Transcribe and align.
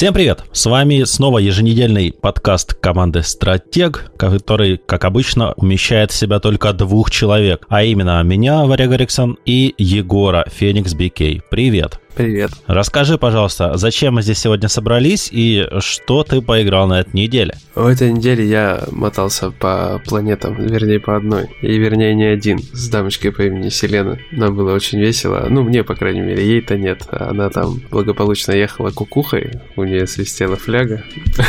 Всем 0.00 0.14
привет! 0.14 0.44
С 0.52 0.64
вами 0.64 1.04
снова 1.04 1.40
еженедельный 1.40 2.10
подкаст 2.10 2.72
команды 2.72 3.22
«Стратег», 3.22 4.10
который, 4.16 4.78
как 4.78 5.04
обычно, 5.04 5.52
умещает 5.58 6.10
в 6.10 6.14
себя 6.14 6.40
только 6.40 6.72
двух 6.72 7.10
человек, 7.10 7.66
а 7.68 7.82
именно 7.82 8.22
меня, 8.22 8.64
Варя 8.64 8.86
Гарриксон, 8.86 9.36
и 9.44 9.74
Егора, 9.76 10.46
Феникс 10.50 10.94
Бикей. 10.94 11.42
Привет! 11.50 12.00
Привет. 12.14 12.50
Расскажи, 12.66 13.18
пожалуйста, 13.18 13.76
зачем 13.76 14.14
мы 14.14 14.22
здесь 14.22 14.38
сегодня 14.38 14.68
собрались 14.68 15.28
и 15.30 15.66
что 15.78 16.24
ты 16.24 16.42
поиграл 16.42 16.86
на 16.86 17.00
этой 17.00 17.14
неделе? 17.14 17.54
В 17.74 17.86
этой 17.86 18.12
неделе 18.12 18.44
я 18.44 18.82
мотался 18.90 19.52
по 19.52 20.02
планетам, 20.04 20.56
вернее 20.56 20.98
по 20.98 21.16
одной, 21.16 21.48
и 21.62 21.78
вернее 21.78 22.14
не 22.14 22.24
один, 22.24 22.58
с 22.58 22.88
дамочкой 22.88 23.32
по 23.32 23.42
имени 23.42 23.68
Селена. 23.68 24.18
Нам 24.32 24.56
было 24.56 24.74
очень 24.74 24.98
весело, 24.98 25.46
ну 25.48 25.62
мне, 25.62 25.84
по 25.84 25.94
крайней 25.94 26.20
мере, 26.20 26.44
ей-то 26.44 26.76
нет. 26.76 27.06
Она 27.10 27.48
там 27.48 27.80
благополучно 27.90 28.52
ехала 28.52 28.90
кукухой, 28.90 29.52
у 29.76 29.84
нее 29.84 30.06
свистела 30.06 30.56
фляга. 30.56 31.04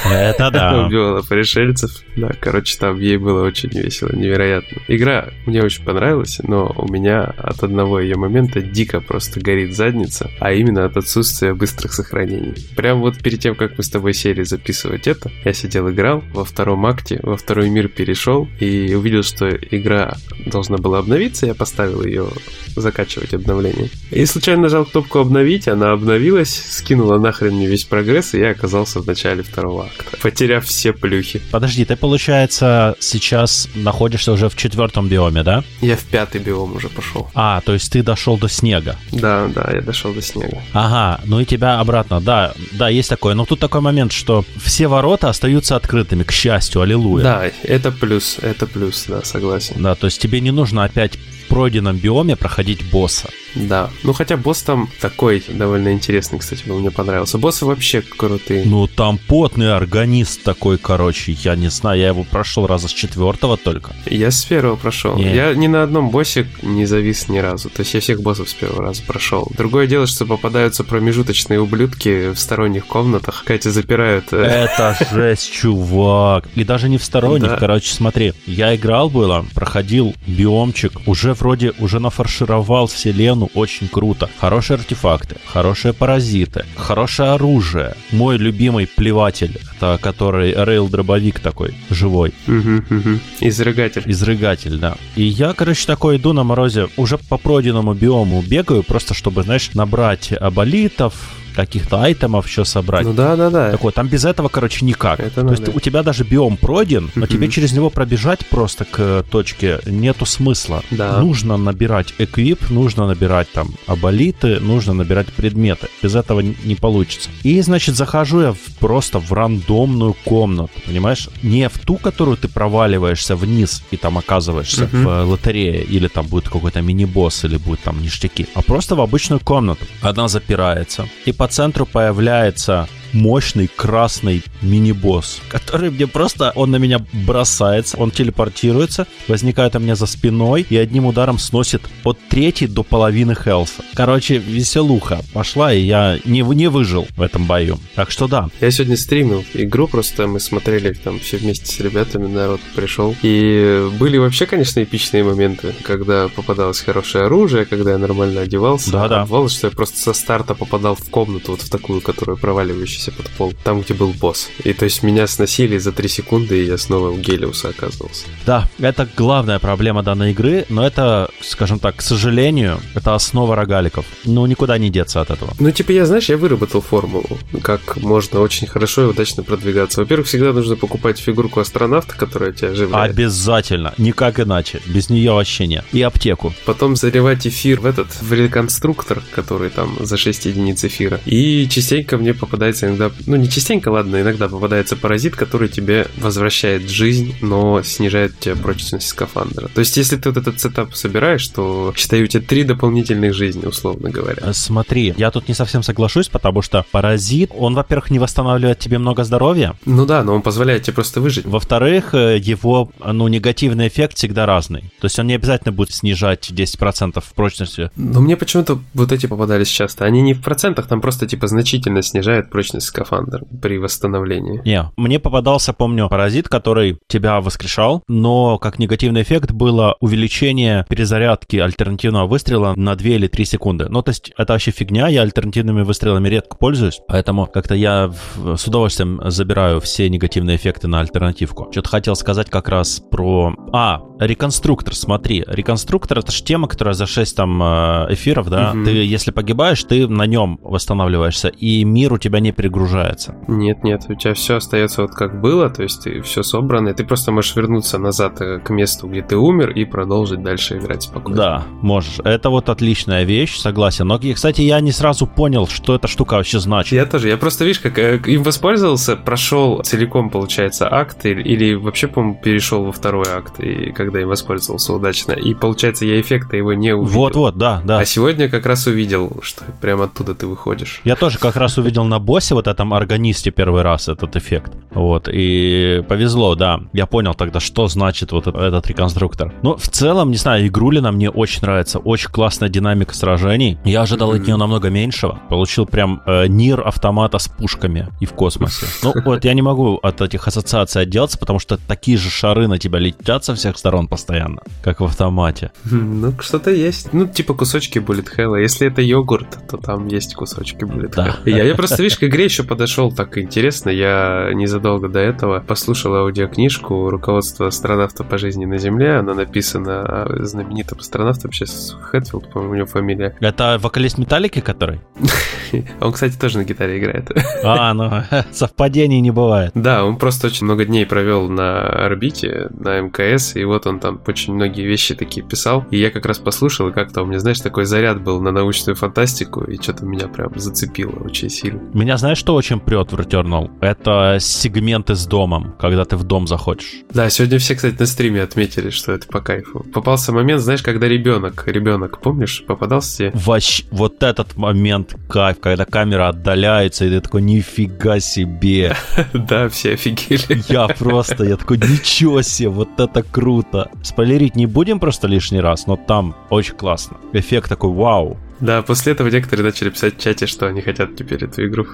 Это 0.10 0.52
да. 0.52 0.86
Убивала 0.86 1.22
пришельцев. 1.22 1.91
Да, 2.16 2.32
короче, 2.40 2.78
там 2.78 3.00
ей 3.00 3.18
было 3.18 3.44
очень 3.44 3.70
весело, 3.70 4.16
невероятно. 4.16 4.82
Игра 4.88 5.30
мне 5.46 5.64
очень 5.64 5.84
понравилась, 5.84 6.40
но 6.44 6.74
у 6.78 6.88
меня 6.91 7.24
от 7.24 7.64
одного 7.64 8.00
ее 8.00 8.16
момента 8.16 8.62
дико 8.62 9.02
просто 9.02 9.40
горит 9.40 9.76
задница, 9.76 10.30
а 10.40 10.51
а 10.52 10.54
именно 10.54 10.84
от 10.84 10.98
отсутствия 10.98 11.54
быстрых 11.54 11.94
сохранений. 11.94 12.54
Прям 12.76 13.00
вот 13.00 13.18
перед 13.20 13.40
тем, 13.40 13.55
как 13.55 13.78
мы 13.78 13.84
с 13.86 13.90
тобой 13.90 14.14
сели 14.14 14.44
записывать 14.44 15.07
это, 15.07 15.32
я 15.46 15.54
сидел 15.54 15.90
играл 15.90 16.26
во 16.34 16.44
втором 16.44 16.85
акте, 16.85 17.21
во 17.24 17.38
второй 17.38 17.70
мир 17.70 17.88
перешел 17.88 18.49
и 18.60 18.94
увидел, 18.94 19.24
что 19.24 19.49
игра 19.49 20.18
должна 20.46 20.76
была 20.76 20.99
обновиться, 20.99 21.46
я 21.46 21.55
поставил 21.55 22.04
ее 22.04 22.27
закачивать 22.76 23.34
обновление. 23.34 23.90
И 24.12 24.26
случайно 24.26 24.63
нажал 24.63 24.84
кнопку 24.84 25.20
обновить, 25.20 25.70
она 25.70 25.94
обновилась, 25.94 26.54
скинула 26.54 27.18
нахрен 27.18 27.54
мне 27.54 27.68
весь 27.68 27.85
прогресс, 27.85 28.34
и 28.34 28.40
я 28.40 28.49
оказался 28.49 28.99
в 28.99 29.07
начале 29.07 29.44
второго 29.44 29.85
акта, 29.85 30.18
потеряв 30.22 30.66
все 30.66 30.91
плюхи. 30.91 31.41
Подожди, 31.52 31.85
ты, 31.85 31.96
получается, 31.96 32.98
сейчас 32.99 33.70
находишься 33.74 34.34
уже 34.34 34.49
в 34.49 34.57
четвертом 34.57 35.07
биоме, 35.07 35.44
да? 35.44 35.63
Я 35.79 35.96
в 35.96 36.04
пятый 36.04 36.41
биом 36.41 36.76
уже 36.76 36.90
пошел. 36.90 37.29
А, 37.35 37.62
то 37.62 37.74
есть 37.74 37.90
ты 37.90 38.04
дошел 38.04 38.38
до 38.38 38.49
снега? 38.49 38.98
Да, 39.13 39.48
да, 39.48 39.70
я 39.74 39.82
дошел 39.82 40.13
до 40.13 40.22
снега 40.22 40.41
снега. 40.42 40.62
Ага, 40.74 41.22
ну 41.26 41.40
и 41.40 41.46
тебя 41.46 41.80
обратно, 41.80 42.22
да, 42.22 42.54
да, 42.74 42.90
есть 42.90 43.10
такое. 43.10 43.36
Но 43.36 43.46
тут 43.46 43.60
такой 43.60 43.82
момент, 43.82 44.12
что 44.12 44.46
все 44.62 44.88
ворота 44.88 45.30
остаются 45.30 45.76
открытыми, 45.76 46.24
к 46.24 46.32
счастью, 46.32 46.82
аллилуйя. 46.82 47.24
Да, 47.24 47.52
это 47.64 47.92
плюс, 47.92 48.38
это 48.42 48.68
плюс, 48.68 49.06
да, 49.08 49.24
согласен. 49.24 49.76
Да, 49.80 49.96
то 49.96 50.08
есть 50.08 50.22
тебе 50.22 50.42
не 50.42 50.52
нужно 50.52 50.84
опять 50.84 51.18
пройденном 51.50 51.98
биоме 51.98 52.36
проходить 52.36 52.90
босса. 52.90 53.30
Да. 53.55 53.90
Ну, 54.04 54.13
хотя 54.13 54.38
босс 54.38 54.62
там 54.63 54.90
такой 54.99 55.44
довольно 55.48 55.91
интересный, 55.91 56.40
кстати, 56.40 56.63
был, 56.68 56.80
мне 56.80 56.91
понравился. 56.91 57.38
Боссы 57.38 57.66
вообще 57.66 58.02
крутые. 58.02 58.63
Ну, 58.66 58.88
там 58.88 59.18
потный 59.18 59.74
органист 59.76 60.44
такой, 60.44 60.77
короче, 60.77 61.34
я 61.34 61.55
не 61.55 61.70
знаю, 61.70 61.99
я 61.99 62.07
его 62.10 62.24
прошел 62.24 62.68
раза 62.68 62.88
с 62.88 62.94
четвертого 62.94 63.57
только. 63.57 63.91
Я 64.06 64.31
с 64.31 64.44
первого 64.46 64.75
прошел. 64.75 65.18
Нет. 65.18 65.35
Я 65.35 65.53
ни 65.53 65.68
на 65.68 65.84
одном 65.84 66.09
боссе 66.09 66.47
не 66.62 66.85
завис 66.85 67.28
ни 67.29 67.40
разу. 67.40 67.69
То 67.69 67.81
есть 67.81 67.94
я 67.94 68.00
всех 68.00 68.22
боссов 68.22 68.50
с 68.50 68.53
первого 68.53 68.84
раза 68.84 69.03
прошел. 69.03 69.52
Другое 69.57 69.88
дело, 69.88 70.07
что 70.07 70.25
попадаются 70.25 70.84
промежуточные 70.84 71.59
ублюдки 71.59 72.31
в 72.34 72.40
сторонних 72.40 72.85
комнатах. 72.88 73.44
Катя 73.46 73.72
запирают. 73.72 74.25
Э, 74.31 74.68
Это 74.72 74.97
жесть, 75.12 75.52
чувак. 75.52 76.47
И 76.56 76.63
даже 76.63 76.90
не 76.90 76.97
в 76.97 77.03
сторонних, 77.03 77.50
да. 77.50 77.57
короче, 77.57 77.94
смотри. 77.94 78.34
Я 78.46 78.75
играл 78.75 79.09
было, 79.09 79.45
проходил 79.53 80.13
биомчик, 80.28 80.94
уже 81.06 81.33
вроде 81.33 81.73
уже 81.79 82.00
нафаршировал 82.00 82.88
вселенную, 82.88 83.41
очень 83.53 83.88
круто. 83.88 84.29
Хорошие 84.40 84.75
артефакты, 84.75 85.38
хорошие 85.46 85.94
паразиты, 85.94 86.66
хорошее 86.75 87.31
оружие. 87.31 87.96
Мой 88.12 88.38
любимый 88.38 88.88
плеватель, 88.88 89.59
это 89.75 90.00
который 90.02 90.52
рейл-дробовик 90.53 91.40
такой, 91.40 91.74
живой. 91.90 92.34
Угу, 92.47 92.96
угу. 92.96 93.19
Изрыгатель. 93.40 94.03
Изрыгатель, 94.06 94.78
да. 94.78 94.97
И 95.16 95.24
я, 95.24 95.53
короче, 95.53 95.85
такой 95.85 96.18
иду 96.18 96.34
на 96.34 96.44
морозе, 96.44 96.88
уже 96.97 97.18
по 97.18 97.38
пройденному 97.38 97.94
биому 97.94 98.41
бегаю, 98.41 98.84
просто 98.84 99.13
чтобы, 99.13 99.44
знаешь, 99.44 99.72
набрать 99.74 100.31
аболитов, 100.34 101.13
каких-то 101.56 102.01
айтемов 102.01 102.47
еще 102.47 102.66
собрать. 102.66 103.06
Ну 103.06 103.13
да, 103.13 103.35
да, 103.35 103.50
да. 103.50 103.72
Такой, 103.72 103.91
там 103.91 104.07
без 104.07 104.25
этого, 104.25 104.50
короче, 104.50 104.85
никак. 104.85 105.19
Это 105.19 105.35
То 105.35 105.44
надо. 105.44 105.62
есть 105.62 105.75
у 105.75 105.79
тебя 105.79 106.03
даже 106.03 106.23
биом 106.23 106.57
пройден, 106.57 107.12
но 107.16 107.25
тебе 107.28 107.50
через 107.50 107.73
него 107.73 107.89
пробежать 107.89 108.45
просто 108.47 108.85
к 108.85 109.25
точке 109.29 109.79
нету 109.85 110.25
смысла. 110.25 110.84
Да. 110.91 111.19
Нужно 111.19 111.57
набирать 111.57 112.13
эквип, 112.17 112.69
нужно 112.69 113.07
набирать 113.07 113.51
там 113.51 113.69
аболиты, 113.88 114.59
нужно 114.59 114.94
набирать 114.94 115.28
предметы. 115.28 115.88
Без 116.01 116.16
этого 116.16 116.39
не 116.41 116.75
получится. 116.75 117.29
И, 117.44 117.62
значит, 117.62 117.95
захожу 117.95 118.41
я 118.41 118.51
в, 118.53 118.57
просто 118.79 119.19
в 119.19 119.31
рандомную 119.33 120.16
комнату, 120.25 120.73
понимаешь? 120.85 121.29
Не 121.44 121.69
в 121.69 121.79
ту, 121.79 121.97
которую 121.97 122.38
ты 122.38 122.47
проваливаешься 122.47 123.35
вниз 123.35 123.83
и 123.91 123.97
там 123.97 124.18
оказываешься 124.18 124.88
в 124.91 125.07
э, 125.07 125.23
лотерее, 125.23 125.83
или 125.83 126.07
там 126.07 126.28
будет 126.28 126.50
какой-то 126.50 126.81
мини-босс, 126.81 127.45
или 127.45 127.57
будет 127.57 127.81
там 127.81 128.01
ништяки, 128.01 128.47
а 128.53 128.62
просто 128.62 128.95
в 128.95 129.01
обычную 129.01 129.39
комнату. 129.39 129.85
Одна 130.01 130.28
запирается. 130.28 131.07
И 131.25 131.31
по 131.41 131.47
центру 131.47 131.88
появляется 131.88 132.88
мощный 133.13 133.67
красный 133.67 134.44
мини-босс, 134.61 135.41
который 135.49 135.89
мне 135.89 136.07
просто, 136.07 136.51
он 136.55 136.72
на 136.72 136.77
меня 136.77 137.05
бросается, 137.13 137.97
он 137.97 138.11
телепортируется, 138.11 139.07
возникает 139.27 139.75
у 139.75 139.79
меня 139.79 139.95
за 139.95 140.05
спиной 140.05 140.66
и 140.69 140.77
одним 140.77 141.05
ударом 141.05 141.39
сносит 141.39 141.81
от 142.03 142.19
трети 142.29 142.67
до 142.67 142.83
половины 142.83 143.35
хелса. 143.35 143.83
Короче, 143.94 144.38
веселуха 144.38 145.21
пошла, 145.33 145.73
и 145.73 145.81
я 145.81 146.19
не, 146.25 146.41
не 146.41 146.67
выжил 146.67 147.07
в 147.16 147.21
этом 147.21 147.45
бою. 147.45 147.79
Так 147.95 148.11
что 148.11 148.27
да. 148.27 148.50
Я 148.59 148.71
сегодня 148.71 148.97
стримил 148.97 149.44
игру, 149.53 149.88
просто 149.88 150.27
мы 150.27 150.39
смотрели 150.39 150.94
там 150.94 151.19
все 151.19 151.38
вместе 151.38 151.66
с 151.66 151.79
ребятами, 151.79 152.27
народ 152.27 152.61
пришел. 152.75 153.16
И 153.21 153.89
были 154.00 154.17
вообще, 154.17 154.45
конечно, 154.45 154.83
эпичные 154.83 155.23
моменты, 155.23 155.73
когда 155.83 156.27
попадалось 156.27 156.81
хорошее 156.81 157.25
оружие, 157.25 157.66
когда 157.66 157.91
я 157.91 157.97
нормально 157.97 158.41
одевался. 158.41 158.91
Да-да. 158.91 159.25
Бывало, 159.25 159.50
что 159.50 159.67
я 159.67 159.71
просто 159.71 159.97
со 159.97 160.13
старта 160.13 160.53
попадал 160.53 160.95
в 160.95 161.09
комнату, 161.09 161.51
вот 161.51 161.61
в 161.61 161.69
такую, 161.69 162.01
которая 162.01 162.38
проваливающаяся 162.38 163.00
спускающийся 163.01 163.12
под 163.12 163.29
пол, 163.31 163.53
там, 163.63 163.81
где 163.81 163.94
был 163.94 164.13
босс. 164.13 164.50
И 164.63 164.73
то 164.73 164.85
есть 164.85 165.03
меня 165.03 165.28
сносили 165.28 165.78
за 165.78 165.91
3 165.91 166.07
секунды, 166.07 166.62
и 166.62 166.67
я 166.67 166.78
снова 166.78 167.09
у 167.09 167.17
Гелиуса 167.17 167.69
оказывался. 167.69 168.25
Да, 168.45 168.67
это 168.79 169.07
главная 169.17 169.59
проблема 169.59 170.03
данной 170.03 170.31
игры, 170.31 170.66
но 170.69 170.85
это, 170.85 171.29
скажем 171.41 171.79
так, 171.79 171.97
к 171.97 172.01
сожалению, 172.01 172.79
это 172.95 173.16
основа 173.16 173.56
рогаликов. 173.56 174.06
Ну, 174.25 174.45
никуда 174.45 174.78
не 174.78 174.89
деться 174.89 175.22
от 175.22 175.31
этого. 175.31 175.53
Ну, 175.59 175.72
типа, 175.72 175.91
я, 175.91 176.06
знаешь, 176.06 176.29
я 176.29 176.38
выработал 176.38 176.81
формулу, 176.81 177.38
как 177.62 177.97
можно 177.97 178.39
очень 178.39 178.67
хорошо 178.67 179.03
и 179.03 179.06
удачно 179.06 179.44
продвигаться. 179.44 180.01
Во-первых, 180.01 180.28
всегда 180.28 180.53
нужно 180.53 180.75
покупать 180.75 181.19
фигурку 181.19 181.59
астронавта, 181.59 182.16
которая 182.16 182.51
тебя 182.51 182.69
оживляет. 182.69 183.12
Обязательно, 183.12 183.94
никак 183.97 184.39
иначе. 184.39 184.81
Без 184.85 185.09
нее 185.09 185.31
вообще 185.31 185.68
нет. 185.68 185.85
И 185.91 186.01
аптеку. 186.01 186.53
Потом 186.66 186.95
заливать 186.95 187.47
эфир 187.47 187.81
в 187.81 187.85
этот, 187.85 188.07
в 188.22 188.33
реконструктор, 188.33 189.22
который 189.31 189.69
там 189.69 189.97
за 190.00 190.18
6 190.18 190.45
единиц 190.45 190.83
эфира. 190.83 191.19
И 191.25 191.68
частенько 191.69 192.18
мне 192.18 192.33
попадается 192.33 192.88
иногда, 192.91 193.12
ну 193.25 193.35
не 193.35 193.50
частенько, 193.50 193.90
ладно, 193.90 194.22
иногда 194.22 194.47
попадается 194.47 194.96
паразит, 194.96 195.35
который 195.35 195.69
тебе 195.69 196.07
возвращает 196.18 196.90
жизнь, 196.90 197.35
но 197.41 197.81
снижает 197.84 198.40
тебе 198.40 198.56
прочность 198.56 199.07
скафандра. 199.07 199.69
То 199.74 199.79
есть, 199.79 199.97
если 199.97 200.18
ты 200.18 200.29
вот 200.29 200.38
этот 200.38 200.59
сетап 200.59 200.94
собираешь, 200.96 201.47
то, 201.47 201.94
считай, 201.96 202.22
у 202.24 202.28
тебя 202.28 202.44
три 202.44 202.63
дополнительных 202.63 203.34
жизни, 203.34 203.66
условно 203.66 204.09
говоря. 204.09 204.41
Э, 204.41 204.53
смотри, 204.53 205.13
я 205.18 205.31
тут 205.31 205.47
не 205.47 205.53
совсем 205.53 205.84
соглашусь, 205.84 206.28
потому 206.28 206.62
что 206.62 206.86
паразит, 206.92 207.51
он, 207.57 207.75
во-первых, 207.75 208.12
не 208.12 208.19
восстанавливает 208.19 208.80
тебе 208.80 208.98
много 208.98 209.24
здоровья. 209.24 209.75
Ну 209.86 210.06
да, 210.06 210.24
но 210.24 210.36
он 210.36 210.42
позволяет 210.42 210.83
тебе 210.83 210.94
просто 210.94 211.21
выжить. 211.21 211.45
Во-вторых, 211.45 212.13
э, 212.13 212.38
его, 212.38 212.92
ну, 213.04 213.27
негативный 213.27 213.88
эффект 213.88 214.18
всегда 214.18 214.45
разный. 214.45 214.92
То 215.00 215.06
есть 215.06 215.18
он 215.19 215.27
не 215.27 215.36
обязательно 215.36 215.71
будет 215.71 215.94
снижать 215.94 216.51
10% 216.51 217.24
прочности. 217.36 217.92
Но 217.95 218.21
мне 218.21 218.36
почему-то 218.36 218.80
вот 218.94 219.12
эти 219.12 219.25
попадались 219.25 219.68
часто. 219.68 220.06
Они 220.06 220.21
не 220.21 220.33
в 220.33 220.42
процентах, 220.42 220.88
там 220.88 221.01
просто 221.01 221.25
типа 221.27 221.48
значительно 221.48 222.01
снижают 222.01 222.50
прочность 222.50 222.81
скафандр 222.81 223.44
при 223.62 223.78
восстановлении. 223.78 224.62
Не, 224.66 224.92
мне 224.98 225.19
попадался, 225.19 225.74
помню, 225.74 226.10
паразит, 226.10 226.50
который 226.50 227.00
тебя 227.07 227.42
воскрешал, 227.42 228.04
но 228.07 228.57
как 228.57 228.80
негативный 228.80 229.22
эффект 229.22 229.51
было 229.51 229.95
увеличение 230.00 230.86
перезарядки 230.89 231.57
альтернативного 231.57 232.28
выстрела 232.28 232.74
на 232.75 232.95
2 232.95 233.07
или 233.10 233.28
3 233.28 233.45
секунды. 233.45 233.88
Ну, 233.89 234.01
то 234.01 234.10
есть 234.10 234.31
это 234.38 234.54
вообще 234.54 234.72
фигня, 234.72 235.07
я 235.07 235.22
альтернативными 235.22 235.83
выстрелами 235.83 236.28
редко 236.30 236.57
пользуюсь, 236.57 237.00
поэтому 237.07 237.48
как-то 237.48 237.75
я 237.75 238.12
с 238.36 238.68
удовольствием 238.68 239.22
забираю 239.25 239.80
все 239.80 240.10
негативные 240.10 240.57
эффекты 240.57 240.88
на 240.88 241.00
альтернативку. 241.00 241.69
Что-то 241.72 241.89
хотел 241.89 242.16
сказать 242.16 242.50
как 242.50 242.69
раз 242.69 243.00
про... 243.00 243.56
А, 243.74 244.01
реконструктор, 244.19 244.95
смотри. 244.95 245.44
Реконструктор— 245.48 246.19
это 246.19 246.31
же 246.31 246.44
тема, 246.44 246.68
которая 246.68 246.94
за 246.94 247.06
6 247.06 247.36
там 247.36 247.62
э, 247.62 248.07
эфиров, 248.10 248.50
да? 248.50 248.72
Угу. 248.74 248.86
Ты, 248.86 248.92
если 248.92 249.31
погибаешь, 249.31 249.84
ты 249.84 250.07
на 250.07 250.25
нем 250.25 250.60
восстанавливаешься, 250.62 251.50
и 251.50 251.84
мир 251.84 252.13
у 252.13 252.18
тебя 252.18 252.39
не 252.39 252.51
перегружается 252.51 252.70
перегружается. 252.71 253.35
Нет, 253.47 253.83
нет, 253.83 254.06
у 254.07 254.15
тебя 254.15 254.33
все 254.33 254.56
остается 254.57 255.01
вот 255.01 255.12
как 255.12 255.39
было, 255.39 255.69
то 255.69 255.83
есть 255.83 256.03
ты 256.03 256.21
все 256.21 256.44
собрано, 256.44 256.89
и 256.89 256.94
ты 256.94 257.03
просто 257.03 257.31
можешь 257.31 257.56
вернуться 257.56 257.97
назад 257.97 258.41
э, 258.41 258.59
к 258.59 258.69
месту, 258.69 259.07
где 259.07 259.21
ты 259.21 259.38
умер, 259.38 259.71
и 259.71 259.85
продолжить 259.85 260.41
дальше 260.41 260.77
играть 260.77 261.03
спокойно. 261.03 261.35
Да, 261.35 261.63
можешь. 261.81 262.19
Это 262.23 262.50
вот 262.50 262.69
отличная 262.69 263.23
вещь, 263.23 263.57
согласен. 263.59 264.07
Но, 264.07 264.19
кстати, 264.19 264.62
я 264.62 264.79
не 264.79 264.91
сразу 264.91 265.27
понял, 265.27 265.68
что 265.68 265.95
эта 265.95 266.07
штука 266.07 266.35
вообще 266.35 266.59
значит. 266.59 266.94
Я 266.94 267.06
тоже. 267.06 267.27
Я 267.27 267.38
просто, 267.38 267.65
видишь, 267.65 267.79
как 267.79 267.97
э, 268.00 268.19
им 268.25 268.44
воспользовался, 268.44 269.15
прошел 269.15 269.81
целиком, 269.83 270.29
получается, 270.29 270.88
акт, 270.91 271.25
или, 271.25 271.41
или 271.41 271.74
вообще, 271.74 272.07
по-моему, 272.07 272.39
перешел 272.41 272.85
во 272.85 272.91
второй 272.91 273.25
акт, 273.27 273.59
и 273.59 273.91
когда 273.91 274.21
им 274.21 274.29
воспользовался 274.29 274.94
удачно. 274.94 275.33
И, 275.33 275.53
получается, 275.53 276.06
я 276.06 276.19
эффекта 276.19 276.56
его 276.56 276.74
не 276.74 276.95
увидел. 276.95 277.19
Вот-вот, 277.19 277.57
да, 277.57 277.81
да. 277.83 278.00
А 278.00 278.06
сегодня 278.06 278.50
как 278.50 278.65
раз 278.65 278.88
увидел, 278.88 279.39
что 279.41 279.65
прямо 279.81 280.06
оттуда 280.06 280.33
ты 280.35 280.47
выходишь. 280.47 281.01
Я 281.03 281.15
тоже 281.15 281.38
как 281.38 281.56
раз 281.56 281.77
увидел 281.77 282.03
на 282.06 282.19
боссе 282.19 282.50
вот 282.56 282.68
этом 282.68 282.94
органисте 282.94 283.51
первый 283.51 283.81
раз 283.81 284.07
этот 284.07 284.36
эффект. 284.36 284.74
Вот, 284.92 285.30
и 285.31 286.03
повезло, 286.07 286.56
да. 286.56 286.81
Я 286.94 287.06
понял 287.06 287.33
тогда, 287.33 287.59
что 287.59 287.88
значит 287.88 288.31
вот 288.31 288.48
этот 288.48 288.88
реконструктор. 288.88 289.53
Но 289.62 289.77
в 289.77 289.88
целом, 289.88 290.31
не 290.31 290.38
знаю, 290.38 290.68
игрулина 290.68 291.12
мне 291.12 291.30
очень 291.30 291.62
нравится. 291.62 292.00
Очень 292.00 292.30
классная 292.30 292.69
динамика 292.69 293.15
сражений. 293.15 293.77
Я 293.86 294.01
ожидал 294.01 294.33
mm-hmm. 294.33 294.42
от 294.42 294.48
нее 294.48 294.56
намного 294.57 294.89
меньшего. 294.89 295.39
Получил 295.50 295.86
прям 295.86 296.21
э, 296.25 296.48
нир 296.48 296.86
автомата 296.86 297.39
с 297.39 297.48
пушками 297.48 298.07
и 298.19 298.25
в 298.25 298.33
космосе. 298.33 298.86
Ну, 299.03 299.13
вот 299.25 299.45
я 299.45 299.53
не 299.53 299.62
могу 299.62 299.95
от 299.95 300.21
этих 300.21 300.48
ассоциаций 300.48 301.01
отделаться, 301.01 301.38
потому 301.38 301.59
что 301.59 301.77
такие 301.77 302.18
же 302.18 302.30
шары 302.30 302.68
на 302.68 302.77
тебя 302.77 303.00
летят 303.00 303.44
со 303.44 303.56
всех 303.56 303.77
сторон 303.77 304.07
постоянно, 304.07 304.62
как 304.83 305.00
в 305.00 305.06
автомате. 305.06 305.71
Ну, 305.86 306.33
что-то 306.39 306.71
есть. 306.71 307.13
Ну, 307.13 307.27
типа 307.27 307.53
кусочки 307.53 307.98
Bullet 307.98 308.27
Hell. 308.38 308.62
Если 308.62 308.88
это 308.88 309.01
йогурт, 309.01 309.68
то 309.69 309.77
там 309.77 310.07
есть 310.07 310.36
кусочки 310.36 310.83
Bullet 310.83 311.13
Hell. 311.13 311.50
Я 311.50 311.75
просто, 311.75 312.03
видишь, 312.03 312.18
к 312.18 312.24
игре 312.24 312.40
еще 312.43 312.63
подошел 312.63 313.11
так 313.11 313.38
интересно. 313.38 313.89
Я 313.89 314.51
незадолго 314.53 315.07
до 315.07 315.19
этого 315.19 315.59
послушал 315.59 316.15
аудиокнижку 316.15 317.09
руководства 317.09 317.67
астронавта 317.67 318.23
по 318.23 318.38
жизни 318.38 318.65
на 318.65 318.77
Земле. 318.77 319.17
Она 319.17 319.33
написана 319.33 320.27
знаменитым 320.39 320.99
астронавтом, 320.99 321.51
сейчас 321.51 321.95
Хэтфилд, 322.01 322.51
по-моему, 322.51 322.73
у 322.73 322.75
него 322.77 322.88
фамилия. 322.88 323.35
Это 323.41 323.77
вокалист 323.81 324.17
Металлики, 324.17 324.59
который? 324.59 325.01
Он, 326.01 326.11
кстати, 326.11 326.38
тоже 326.38 326.57
на 326.57 326.63
гитаре 326.63 326.99
играет. 326.99 327.31
А, 327.63 327.93
ну, 327.93 328.11
совпадений 328.51 329.19
не 329.21 329.29
бывает. 329.29 329.71
Да, 329.75 330.03
он 330.03 330.17
просто 330.17 330.47
очень 330.47 330.65
много 330.65 330.85
дней 330.85 331.05
провел 331.05 331.47
на 331.47 331.81
орбите, 331.81 332.69
на 332.71 332.99
МКС, 332.99 333.55
и 333.55 333.63
вот 333.63 333.85
он 333.85 333.99
там 333.99 334.19
очень 334.25 334.53
многие 334.53 334.85
вещи 334.85 335.13
такие 335.13 335.45
писал. 335.45 335.85
И 335.91 335.97
я 335.97 336.09
как 336.09 336.25
раз 336.25 336.39
послушал, 336.39 336.89
и 336.89 336.91
как-то 336.91 337.21
у 337.21 337.25
меня, 337.25 337.39
знаешь, 337.39 337.61
такой 337.61 337.85
заряд 337.85 338.21
был 338.21 338.41
на 338.41 338.51
научную 338.51 338.95
фантастику, 338.95 339.63
и 339.63 339.79
что-то 339.79 340.05
меня 340.05 340.27
прям 340.27 340.57
зацепило 340.59 341.11
очень 341.23 341.49
сильно. 341.49 341.81
Меня 341.93 342.17
знаешь, 342.17 342.31
что 342.36 342.56
очень 342.56 342.80
прет 342.80 343.12
в 343.12 343.16
Returnal? 343.16 343.72
Это 343.81 344.38
сегменты 344.39 345.16
с 345.16 345.25
домом, 345.25 345.75
когда 345.80 346.06
ты 346.06 346.18
в 346.18 346.24
дом 346.24 346.48
заходишь. 346.48 347.04
Да, 347.13 347.30
сегодня 347.30 347.60
все, 347.60 347.75
кстати, 347.75 347.95
на 347.98 348.06
стриме 348.06 348.44
отметили, 348.44 348.89
что 348.89 349.12
это 349.12 349.28
по 349.28 349.42
кайфу. 349.42 349.86
Попался 349.94 350.31
момент, 350.31 350.62
знаешь, 350.62 350.81
когда 350.81 351.07
ребенок, 351.07 351.68
ребенок, 351.68 352.22
помнишь, 352.22 352.63
попадался 352.68 353.18
тебе? 353.18 353.31
Вообще, 353.33 353.83
вот 353.92 354.24
этот 354.24 354.57
момент 354.57 355.16
кайф, 355.30 355.60
когда 355.60 355.86
камера 355.86 356.30
отдаляется, 356.30 357.06
и 357.06 357.10
ты 357.10 357.22
такой, 357.22 357.42
нифига 357.42 358.19
себе. 358.19 358.95
Да, 359.34 359.69
все 359.69 359.94
офигели. 359.94 360.63
Я 360.68 360.88
просто, 360.88 361.44
я 361.44 361.57
такой, 361.57 361.77
ничего 361.77 362.42
себе, 362.42 362.69
вот 362.69 363.00
это 363.00 363.24
круто. 363.24 363.89
Спойлерить 364.04 364.56
не 364.56 364.66
будем 364.66 365.00
просто 365.00 365.27
лишний 365.27 365.60
раз, 365.60 365.88
но 365.88 365.95
там 365.95 366.36
очень 366.50 366.75
классно. 366.75 367.18
Эффект 367.34 367.69
такой, 367.69 367.92
вау, 367.92 368.38
да, 368.62 368.81
после 368.81 369.13
этого 369.13 369.28
некоторые 369.28 369.66
начали 369.66 369.90
писать 369.90 370.18
в 370.18 370.22
чате, 370.22 370.46
что 370.46 370.68
они 370.68 370.81
хотят 370.81 371.16
теперь 371.16 371.44
эту 371.44 371.66
игру. 371.66 371.86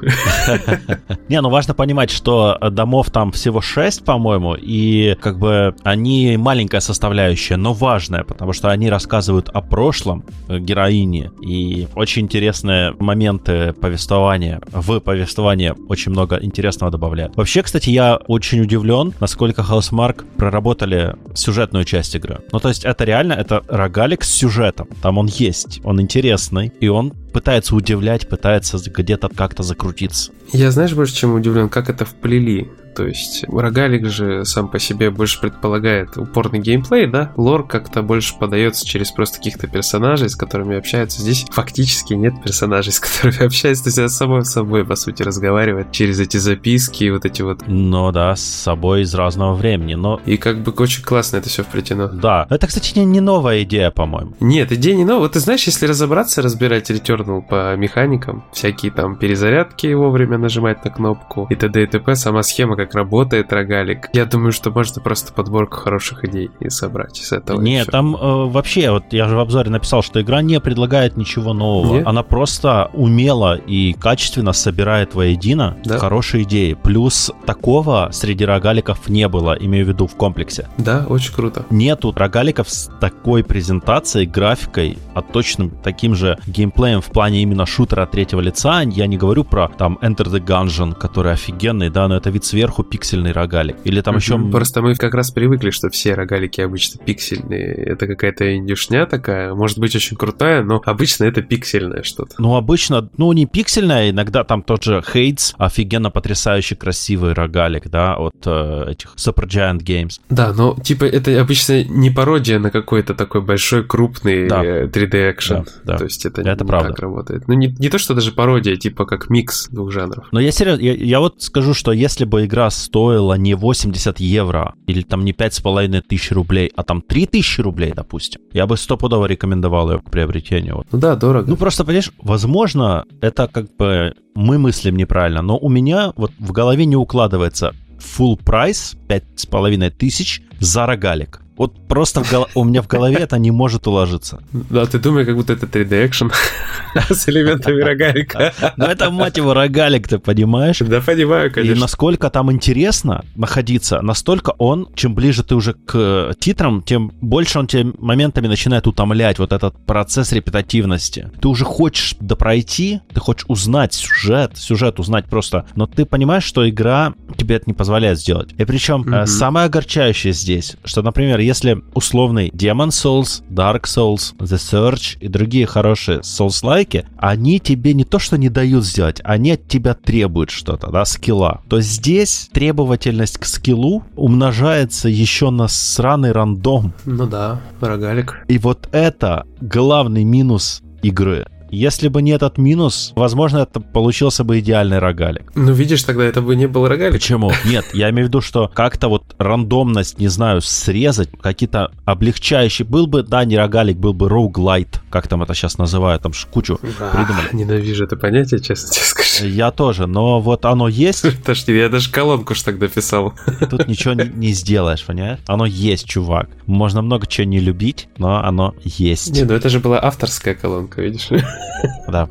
Не, 1.29 1.41
ну 1.41 1.49
важно 1.49 1.73
понимать, 1.73 2.11
что 2.11 2.57
домов 2.71 3.09
там 3.11 3.31
всего 3.31 3.61
6, 3.61 4.03
по-моему, 4.03 4.55
и 4.55 5.15
как 5.21 5.39
бы 5.39 5.75
они 5.83 6.37
маленькая 6.37 6.81
составляющая, 6.81 7.57
но 7.57 7.73
важная, 7.73 8.23
потому 8.23 8.53
что 8.53 8.69
они 8.69 8.89
рассказывают 8.89 9.49
о 9.49 9.61
прошлом 9.61 10.23
героини, 10.49 11.31
и 11.41 11.87
очень 11.95 12.23
интересные 12.23 12.93
моменты 12.99 13.73
повествования. 13.73 14.61
В 14.71 14.99
повествование 14.99 15.73
очень 15.87 16.11
много 16.11 16.37
интересного 16.41 16.91
добавляют. 16.91 17.35
Вообще, 17.35 17.63
кстати, 17.63 17.89
я 17.89 18.17
очень 18.27 18.61
удивлен, 18.61 19.13
насколько 19.19 19.61
Housemark 19.61 20.25
проработали 20.37 21.15
сюжетную 21.33 21.85
часть 21.85 22.15
игры. 22.15 22.39
Ну, 22.51 22.59
то 22.59 22.69
есть 22.69 22.85
это 22.85 23.03
реально, 23.03 23.33
это 23.33 23.63
рогалик 23.67 24.23
с 24.23 24.33
сюжетом. 24.33 24.87
Там 25.01 25.17
он 25.17 25.27
есть, 25.27 25.79
он 25.83 26.01
интересный, 26.01 26.56
классный, 26.57 26.71
и 26.79 26.87
он 26.87 27.11
пытается 27.33 27.75
удивлять, 27.75 28.27
пытается 28.27 28.77
где-то 28.77 29.29
как-то 29.29 29.63
закрутиться. 29.63 30.31
Я 30.51 30.71
знаешь 30.71 30.93
больше, 30.93 31.15
чем 31.15 31.33
удивлен, 31.33 31.69
как 31.69 31.89
это 31.89 32.05
вплели. 32.05 32.67
То 32.97 33.05
есть 33.05 33.45
рогалик 33.47 34.07
же 34.07 34.43
сам 34.43 34.69
по 34.69 34.79
себе 34.79 35.11
больше 35.11 35.39
предполагает 35.39 36.17
упорный 36.17 36.57
геймплей, 36.57 37.05
да? 37.05 37.31
Лор 37.37 37.67
как-то 37.67 38.01
больше 38.01 38.33
подается 38.39 38.87
через 38.87 39.11
просто 39.11 39.37
каких-то 39.37 39.67
персонажей, 39.67 40.31
с 40.31 40.35
которыми 40.35 40.75
общаются. 40.75 41.21
Здесь 41.21 41.45
фактически 41.51 42.15
нет 42.15 42.41
персонажей, 42.41 42.91
с 42.93 42.99
которыми 42.99 43.45
общаются. 43.45 43.83
То 43.83 43.89
есть 43.89 43.99
это 43.99 44.09
само 44.09 44.41
собой, 44.41 44.83
по 44.83 44.95
сути, 44.95 45.21
разговаривает 45.21 45.91
через 45.91 46.19
эти 46.19 46.37
записки 46.37 47.03
и 47.03 47.11
вот 47.11 47.23
эти 47.25 47.43
вот... 47.43 47.67
Ну 47.67 48.11
да, 48.11 48.35
с 48.35 48.41
собой 48.41 49.03
из 49.03 49.13
разного 49.13 49.53
времени, 49.53 49.93
но... 49.93 50.19
И 50.25 50.37
как 50.37 50.63
бы 50.63 50.71
очень 50.71 51.03
классно 51.03 51.37
это 51.37 51.49
все 51.49 51.61
вплетено. 51.61 52.07
Да. 52.07 52.47
Это, 52.49 52.65
кстати, 52.65 52.97
не, 52.97 53.05
не 53.05 53.21
новая 53.21 53.61
идея, 53.61 53.91
по-моему. 53.91 54.33
Нет, 54.39 54.71
идея 54.71 54.95
не 54.95 55.05
новая. 55.05 55.19
Вот 55.19 55.33
ты 55.33 55.39
знаешь, 55.39 55.67
если 55.67 55.85
разобраться, 55.85 56.41
разбирать 56.41 56.89
Returnal 56.89 57.43
по 57.47 57.75
механикам, 57.75 58.43
всякие 58.51 58.91
там 58.91 59.17
перезарядки 59.17 59.93
вовремя 59.93 60.39
нажимать 60.39 60.83
на 60.83 60.89
кнопку 60.89 61.45
и 61.51 61.55
т.д. 61.55 61.83
и 61.83 61.85
т.п. 61.85 62.15
Сама 62.15 62.41
схема, 62.41 62.75
как 62.75 62.86
работает 62.93 63.51
рогалик. 63.53 64.09
Я 64.13 64.25
думаю, 64.25 64.51
что 64.51 64.71
можно 64.71 65.01
просто 65.01 65.33
подборку 65.33 65.77
хороших 65.77 66.25
идей 66.25 66.49
и 66.59 66.69
собрать 66.69 67.19
из 67.19 67.31
этого. 67.31 67.59
Нет, 67.61 67.87
там 67.91 68.15
э, 68.15 68.45
вообще, 68.49 68.91
вот 68.91 69.05
я 69.11 69.27
же 69.27 69.35
в 69.35 69.39
обзоре 69.39 69.69
написал, 69.69 70.01
что 70.01 70.21
игра 70.21 70.41
не 70.41 70.59
предлагает 70.59 71.17
ничего 71.17 71.53
нового. 71.53 71.95
Нет? 71.97 72.07
Она 72.07 72.23
просто 72.23 72.89
умело 72.93 73.55
и 73.55 73.93
качественно 73.93 74.53
собирает 74.53 75.15
воедино 75.15 75.77
да? 75.83 75.97
хорошие 75.97 76.43
идеи. 76.43 76.73
Плюс 76.73 77.31
такого 77.45 78.09
среди 78.11 78.45
рогаликов 78.45 79.09
не 79.09 79.27
было, 79.27 79.57
имею 79.59 79.85
в 79.85 79.89
виду 79.89 80.07
в 80.07 80.15
комплексе. 80.15 80.67
Да, 80.77 81.05
очень 81.07 81.33
круто. 81.33 81.65
Нету 81.69 82.13
рогаликов 82.15 82.69
с 82.69 82.89
такой 82.99 83.43
презентацией, 83.43 84.25
графикой, 84.27 84.97
а 85.13 85.21
точно 85.21 85.69
таким 85.69 86.15
же 86.15 86.37
геймплеем 86.47 87.01
в 87.01 87.07
плане 87.07 87.41
именно 87.41 87.65
шутера 87.65 88.05
третьего 88.05 88.41
лица. 88.41 88.81
Я 88.81 89.07
не 89.07 89.17
говорю 89.17 89.43
про 89.43 89.67
там 89.69 89.97
Enter 90.01 90.25
the 90.25 90.39
Gungeon, 90.39 90.95
который 90.95 91.33
офигенный, 91.33 91.89
да, 91.89 92.07
но 92.07 92.17
это 92.17 92.29
вид 92.29 92.45
сверху 92.45 92.76
пиксельный 92.83 93.31
рогалик. 93.31 93.77
Или 93.83 94.01
там 94.01 94.17
еще... 94.17 94.37
Просто 94.51 94.81
мы 94.81 94.95
как 94.95 95.13
раз 95.13 95.31
привыкли, 95.31 95.69
что 95.69 95.89
все 95.89 96.13
рогалики 96.13 96.61
обычно 96.61 97.03
пиксельные. 97.03 97.73
Это 97.73 98.07
какая-то 98.07 98.55
индюшня 98.55 99.05
такая, 99.05 99.53
может 99.53 99.79
быть 99.79 99.95
очень 99.95 100.17
крутая, 100.17 100.63
но 100.63 100.81
обычно 100.85 101.25
это 101.25 101.41
пиксельное 101.41 102.03
что-то. 102.03 102.35
Ну, 102.39 102.55
обычно, 102.55 103.09
ну, 103.17 103.31
не 103.33 103.45
пиксельное, 103.45 104.09
иногда 104.09 104.43
там 104.43 104.61
тот 104.61 104.83
же 104.83 105.01
Хейтс, 105.01 105.53
офигенно 105.57 106.09
потрясающий 106.09 106.75
красивый 106.75 107.33
рогалик, 107.33 107.89
да, 107.89 108.15
от 108.15 108.35
э, 108.45 108.91
этих 108.91 109.15
Supergiant 109.15 109.79
Games. 109.79 110.19
Да, 110.29 110.53
но 110.53 110.75
типа 110.75 111.05
это 111.05 111.39
обычно 111.39 111.83
не 111.83 112.09
пародия 112.09 112.59
на 112.59 112.71
какой-то 112.71 113.13
такой 113.13 113.41
большой 113.41 113.83
крупный 113.83 114.47
да. 114.47 114.83
3D 114.83 115.31
экшен. 115.31 115.65
Да, 115.83 115.93
да. 115.93 115.97
То 115.97 116.03
есть 116.05 116.25
это, 116.25 116.41
это 116.41 116.63
не 116.63 116.67
правда. 116.67 116.89
так 116.89 116.99
работает. 116.99 117.47
Ну, 117.47 117.53
не, 117.53 117.67
не 117.67 117.89
то, 117.89 117.97
что 117.97 118.13
даже 118.13 118.31
пародия, 118.31 118.75
типа 118.75 119.05
как 119.05 119.29
микс 119.29 119.67
двух 119.69 119.91
жанров. 119.91 120.27
Но 120.31 120.39
я 120.39 120.51
серьезно, 120.51 120.81
я, 120.81 120.93
я 120.93 121.19
вот 121.19 121.41
скажу, 121.41 121.73
что 121.73 121.91
если 121.91 122.25
бы 122.25 122.45
игра 122.45 122.56
стоила 122.69 123.35
не 123.35 123.53
80 123.53 124.19
евро 124.19 124.73
или 124.87 125.01
там 125.01 125.23
не 125.25 125.31
5,5 125.31 126.01
тысяч 126.01 126.31
рублей, 126.31 126.71
а 126.75 126.83
там 126.83 127.01
3 127.01 127.25
тысячи 127.27 127.61
рублей, 127.61 127.93
допустим, 127.95 128.41
я 128.53 128.65
бы 128.65 128.77
стопудово 128.77 129.25
рекомендовал 129.25 129.91
ее 129.91 129.99
к 129.99 130.09
приобретению. 130.09 130.85
Ну 130.91 130.99
да, 130.99 131.15
дорого. 131.15 131.49
Ну 131.49 131.55
просто, 131.55 131.83
понимаешь, 131.85 132.11
возможно, 132.21 133.05
это 133.21 133.47
как 133.47 133.75
бы 133.77 134.13
мы 134.35 134.57
мыслим 134.57 134.95
неправильно, 134.95 135.41
но 135.41 135.57
у 135.57 135.69
меня 135.69 136.13
вот 136.15 136.31
в 136.39 136.51
голове 136.51 136.85
не 136.85 136.95
укладывается 136.95 137.73
full 137.99 138.41
прайс 138.43 138.95
5,5 139.07 139.89
тысяч 139.91 140.41
за 140.59 140.85
рогалик. 140.85 141.41
Вот 141.57 141.87
просто 141.87 142.23
в 142.23 142.31
гол... 142.31 142.47
у 142.55 142.63
меня 142.63 142.81
в 142.81 142.87
голове 142.87 143.17
это 143.17 143.37
не 143.39 143.51
может 143.51 143.87
уложиться. 143.87 144.41
Да, 144.51 144.85
ты 144.85 144.99
думаешь, 144.99 145.25
как 145.25 145.35
будто 145.35 145.53
это 145.53 145.65
3D 145.65 146.05
экшен 146.05 146.31
с 147.09 147.27
элементами 147.29 147.81
рогалика. 147.81 148.53
Ну 148.77 148.85
это, 148.85 149.09
мать 149.09 149.37
его, 149.37 149.53
рогалик, 149.53 150.07
ты 150.07 150.19
понимаешь? 150.19 150.79
Да, 150.79 151.01
понимаю, 151.01 151.51
конечно. 151.51 151.77
И 151.77 151.79
насколько 151.79 152.29
там 152.29 152.51
интересно 152.51 153.23
находиться, 153.35 154.01
настолько 154.01 154.53
он, 154.57 154.87
чем 154.95 155.15
ближе 155.15 155.43
ты 155.43 155.55
уже 155.55 155.73
к 155.73 156.33
титрам, 156.39 156.83
тем 156.83 157.11
больше 157.21 157.59
он 157.59 157.67
тебе 157.67 157.91
моментами 157.97 158.47
начинает 158.47 158.87
утомлять, 158.87 159.39
вот 159.39 159.51
этот 159.51 159.75
процесс 159.85 160.31
репетативности. 160.31 161.31
Ты 161.41 161.47
уже 161.47 161.65
хочешь 161.65 162.15
допройти, 162.19 163.01
ты 163.13 163.19
хочешь 163.19 163.45
узнать 163.47 163.93
сюжет, 163.93 164.57
сюжет 164.57 164.99
узнать 164.99 165.25
просто, 165.25 165.65
но 165.75 165.87
ты 165.87 166.05
понимаешь, 166.05 166.43
что 166.43 166.69
игра 166.69 167.13
тебе 167.35 167.55
это 167.55 167.65
не 167.67 167.73
позволяет 167.73 168.19
сделать. 168.19 168.49
И 168.57 168.65
причем 168.65 169.03
mm 169.03 169.25
самое 169.27 169.65
огорчающее 169.65 170.33
здесь, 170.33 170.77
что, 170.83 171.01
например, 171.01 171.39
если 171.47 171.81
условный 171.93 172.49
Demon 172.49 172.89
Souls, 172.89 173.41
Dark 173.49 173.83
Souls, 173.83 174.35
The 174.37 174.57
Search 174.57 175.17
и 175.19 175.29
другие 175.29 175.65
хорошие 175.65 176.19
Souls-лайки, 176.19 177.05
они 177.17 177.59
тебе 177.59 177.93
не 177.93 178.03
то 178.03 178.19
что 178.19 178.37
не 178.37 178.49
дают 178.49 178.83
сделать, 178.83 179.21
они 179.23 179.51
от 179.51 179.67
тебя 179.67 179.93
требуют 179.93 180.49
что-то, 180.49 180.91
да, 180.91 181.05
скилла, 181.05 181.61
то 181.69 181.79
здесь 181.79 182.49
требовательность 182.51 183.37
к 183.37 183.45
скиллу 183.45 184.03
умножается 184.15 185.07
еще 185.07 185.49
на 185.49 185.67
сраный 185.69 186.33
рандом. 186.33 186.93
Ну 187.05 187.25
да, 187.25 187.61
рогалик. 187.79 188.43
И 188.49 188.57
вот 188.57 188.89
это 188.91 189.45
главный 189.61 190.25
минус 190.25 190.81
игры. 191.01 191.47
Если 191.69 192.07
бы 192.07 192.21
не 192.21 192.31
этот 192.31 192.57
минус, 192.57 193.13
возможно, 193.15 193.59
это 193.59 193.79
получился 193.79 194.43
бы 194.43 194.59
идеальный 194.59 194.99
рогалик. 194.99 195.51
Ну, 195.55 195.71
видишь, 195.71 196.03
тогда 196.03 196.23
это 196.23 196.41
бы 196.41 196.55
не 196.55 196.67
был 196.67 196.87
рогалик. 196.87 197.13
Почему? 197.13 197.51
Нет, 197.65 197.85
я 197.93 198.09
имею 198.09 198.27
в 198.27 198.29
виду, 198.29 198.41
что 198.41 198.71
как-то 198.73 199.09
вот 199.09 199.35
рандомность, 199.37 200.19
не 200.19 200.27
знаю, 200.27 200.61
срезать, 200.61 201.29
какие-то 201.41 201.91
облегчающие. 202.05 202.87
Был 202.87 203.07
бы, 203.07 203.23
да, 203.23 203.45
не 203.45 203.57
рогалик, 203.57 203.97
был 203.97 204.13
бы 204.13 204.29
роуглайт, 204.29 205.01
как 205.09 205.27
там 205.27 205.43
это 205.43 205.53
сейчас 205.53 205.77
называют, 205.77 206.21
там 206.23 206.31
кучу 206.51 206.79
да, 206.99 207.09
придумали. 207.11 207.47
Ненавижу 207.53 208.05
это 208.05 208.15
понятие, 208.15 208.59
честно 208.59 208.89
тебе 208.89 209.03
скажу. 209.05 209.45
Я 209.45 209.71
тоже, 209.71 210.07
но 210.07 210.39
вот 210.39 210.65
оно 210.65 210.87
есть. 210.87 211.25
Подожди, 211.41 211.75
я 211.75 211.89
даже 211.89 212.11
колонку 212.11 212.55
ж 212.55 212.61
тогда 212.61 212.87
писал. 212.87 213.33
Тут 213.69 213.87
ничего 213.87 214.13
не 214.13 214.51
сделаешь, 214.51 215.05
понимаешь? 215.05 215.39
Оно 215.47 215.65
есть, 215.65 216.07
чувак. 216.07 216.49
Можно 216.65 217.01
много 217.01 217.27
чего 217.27 217.45
не 217.45 217.59
любить, 217.59 218.07
но 218.17 218.43
оно 218.43 218.75
есть. 218.83 219.31
Не, 219.33 219.43
ну 219.43 219.53
это 219.53 219.69
же 219.69 219.79
была 219.79 220.03
авторская 220.03 220.55
колонка, 220.55 221.01
видишь? 221.01 221.29
Да. 222.07 222.29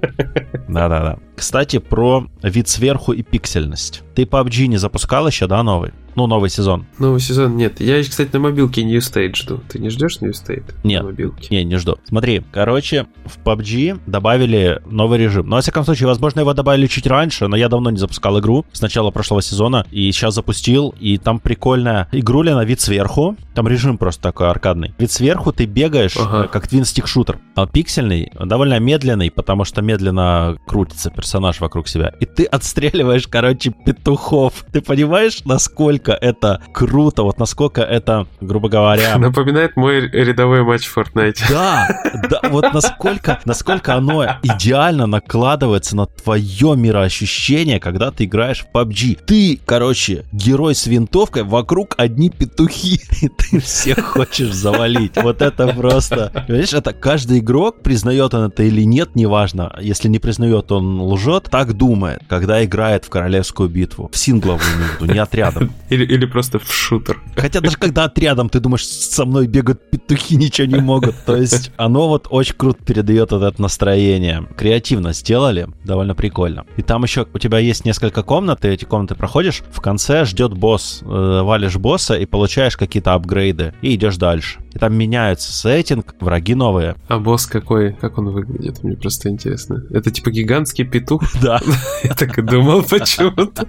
Да-да-да. 0.69 1.19
Кстати, 1.37 1.79
про 1.79 2.27
вид 2.43 2.69
сверху 2.69 3.13
и 3.13 3.23
пиксельность. 3.23 4.03
Ты 4.15 4.23
PUBG 4.23 4.67
не 4.67 4.77
запускал 4.79 5.27
еще, 5.27 5.47
да, 5.47 5.63
новый? 5.63 5.93
Ну, 6.17 6.27
новый 6.27 6.49
сезон. 6.49 6.87
Новый 6.99 7.21
сезон 7.21 7.57
нет. 7.57 7.79
Я, 7.79 8.03
кстати, 8.03 8.31
на 8.33 8.39
мобилке 8.41 8.83
New 8.83 8.99
State 8.99 9.37
жду. 9.37 9.61
Ты 9.69 9.79
не 9.79 9.91
ждешь 9.91 10.19
New 10.23 10.31
State? 10.31 10.75
Нет. 10.83 11.03
На 11.03 11.09
мобилке? 11.11 11.55
Не, 11.55 11.63
не 11.63 11.77
жду. 11.77 11.99
Смотри, 12.09 12.43
короче, 12.51 13.07
в 13.27 13.39
PUBG 13.45 14.01
добавили 14.07 14.81
новый 14.87 15.19
режим. 15.19 15.47
Но, 15.47 15.57
во 15.57 15.63
всяком 15.63 15.85
случае, 15.85 16.07
возможно, 16.07 16.41
его 16.41 16.55
добавили 16.55 16.87
чуть 16.87 17.07
раньше, 17.07 17.49
но 17.49 17.57
я 17.57 17.69
давно 17.69 17.91
не 17.91 17.99
запускал 17.99 18.41
игру 18.41 18.65
с 18.73 18.81
начала 18.81 19.11
прошлого 19.11 19.43
сезона, 19.43 19.87
и 19.91 20.11
сейчас 20.11 20.35
запустил, 20.35 20.95
и 20.99 21.19
там 21.19 21.39
прикольная 21.39 22.09
игруля 22.13 22.55
на 22.55 22.65
вид 22.65 22.81
сверху. 22.81 23.37
Там 23.55 23.69
режим 23.69 23.99
просто 23.99 24.23
такой 24.23 24.49
аркадный. 24.49 24.95
Вид 24.99 25.13
сверху 25.13 25.53
ты 25.53 25.67
бегаешь, 25.67 26.17
ага. 26.17 26.45
Э, 26.45 26.49
как 26.49 26.67
твинстик 26.67 27.07
шутер. 27.07 27.39
А 27.55 27.67
пиксельный, 27.67 28.33
довольно 28.43 28.79
медленный, 28.79 29.31
потому 29.31 29.65
что 29.65 29.83
медленно 29.83 30.57
крутится 30.67 31.11
персонаж 31.11 31.61
вокруг 31.61 31.89
себя. 31.89 32.15
И 32.21 32.25
ты 32.25 32.45
отстреливаешь, 32.45 33.29
короче, 33.29 33.71
петухов. 33.85 34.65
Ты 34.73 34.81
понимаешь, 34.81 35.43
насколько 35.45 36.06
это 36.13 36.63
круто, 36.73 37.23
вот 37.23 37.39
насколько 37.39 37.83
это, 37.83 38.27
грубо 38.41 38.69
говоря... 38.69 39.19
Напоминает 39.19 39.77
мой 39.77 40.09
рядовой 40.09 40.63
матч 40.63 40.87
в 40.87 40.97
Fortnite. 40.97 41.39
Да, 41.49 41.89
да, 42.29 42.41
вот 42.49 42.73
насколько, 42.73 43.41
насколько 43.45 43.95
оно 43.95 44.27
идеально 44.43 45.07
накладывается 45.07 45.97
на 45.97 46.07
твое 46.07 46.77
мироощущение, 46.77 47.81
когда 47.81 48.11
ты 48.11 48.25
играешь 48.25 48.65
в 48.65 48.77
PUBG. 48.77 49.19
Ты, 49.25 49.61
короче, 49.65 50.25
герой 50.33 50.75
с 50.75 50.87
винтовкой, 50.87 51.43
вокруг 51.43 51.95
одни 51.99 52.31
петухи, 52.31 53.01
и 53.23 53.29
ты 53.29 53.61
всех 53.61 54.05
хочешь 54.05 54.53
завалить. 54.53 55.17
Вот 55.17 55.43
это 55.43 55.69
просто... 55.69 56.33
Понимаешь, 56.47 56.73
это 56.73 56.93
каждый 56.93 57.39
игрок, 57.39 57.83
признает 57.83 58.35
он 58.35 58.49
это 58.51 58.63
или 58.63 58.83
нет, 58.83 59.15
неважно. 59.15 59.75
Если 59.81 60.09
не 60.09 60.19
признает, 60.19 60.73
он 60.73 61.01
лжет. 61.01 61.49
Так 61.51 61.75
думает, 61.75 62.23
когда 62.29 62.65
играет 62.65 63.05
в 63.05 63.11
королевскую 63.11 63.69
битву. 63.69 64.11
В 64.13 64.17
сингловую 64.17 64.67
минуту, 64.77 65.13
не 65.13 65.19
отрядом. 65.19 65.73
Или, 65.97 66.05
или 66.05 66.27
просто 66.27 66.59
в 66.59 66.71
шутер. 66.71 67.23
Хотя 67.37 67.61
даже 67.61 67.77
когда 67.79 68.05
отрядом, 68.05 68.49
ты 68.49 68.61
думаешь, 68.61 68.87
со 68.87 69.25
мной 69.25 69.47
бегают 69.47 69.81
петухи, 69.91 70.37
ничего 70.37 70.67
не 70.67 70.81
могут. 70.81 71.15
То 71.25 71.37
есть 71.37 71.73
оно 71.77 72.09
вот 72.09 72.27
очень 72.31 72.55
круто 72.55 72.85
передает 72.85 73.33
вот 73.33 73.43
это 73.43 73.61
настроение. 73.63 74.47
Креативно 74.57 75.15
сделали, 75.15 75.69
довольно 75.85 76.15
прикольно. 76.15 76.67
И 76.77 76.83
там 76.83 77.03
еще 77.03 77.27
у 77.33 77.39
тебя 77.39 77.59
есть 77.59 77.85
несколько 77.85 78.23
комнат, 78.23 78.61
ты 78.61 78.69
эти 78.69 78.85
комнаты 78.85 79.15
проходишь, 79.15 79.63
в 79.71 79.81
конце 79.81 80.25
ждет 80.27 80.53
босс. 80.53 81.01
Э, 81.03 81.41
валишь 81.43 81.77
босса 81.77 82.15
и 82.15 82.27
получаешь 82.27 82.77
какие-то 82.77 83.15
апгрейды. 83.15 83.73
И 83.81 83.95
идешь 83.95 84.17
дальше. 84.17 84.59
И 84.77 84.79
там 84.79 84.95
меняется 84.95 85.55
сеттинг, 85.55 86.15
враги 86.21 86.55
новые. 86.55 86.97
А 87.09 87.19
босс 87.19 87.47
какой? 87.47 87.95
Как 87.95 88.19
он 88.19 88.29
выглядит? 88.29 88.85
Мне 88.85 88.95
просто 88.95 89.31
интересно. 89.31 89.83
Это 89.91 90.11
типа 90.11 90.31
гигантский 90.31 90.85
петух? 90.85 91.23
Да. 91.43 91.61
Я 92.05 92.15
так 92.15 92.37
и 92.39 92.43
думал 92.43 92.83
почему-то. 92.83 93.67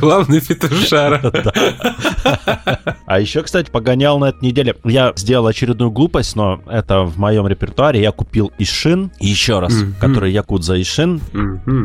Главный 0.00 0.40
петушара. 0.40 1.20
А 3.06 3.18
еще, 3.18 3.42
кстати, 3.42 3.70
погонял 3.70 4.18
на 4.18 4.26
этой 4.26 4.44
неделе. 4.44 4.76
Я 4.84 5.12
сделал 5.16 5.46
очередную 5.46 5.90
глупость, 5.90 6.36
но 6.36 6.60
это 6.66 7.02
в 7.02 7.18
моем 7.18 7.46
репертуаре. 7.48 8.00
Я 8.00 8.12
купил 8.12 8.52
Ишин, 8.58 9.10
еще 9.18 9.58
раз, 9.58 9.74
который 10.00 10.32
Якудза 10.32 10.80
Ишин. 10.80 11.20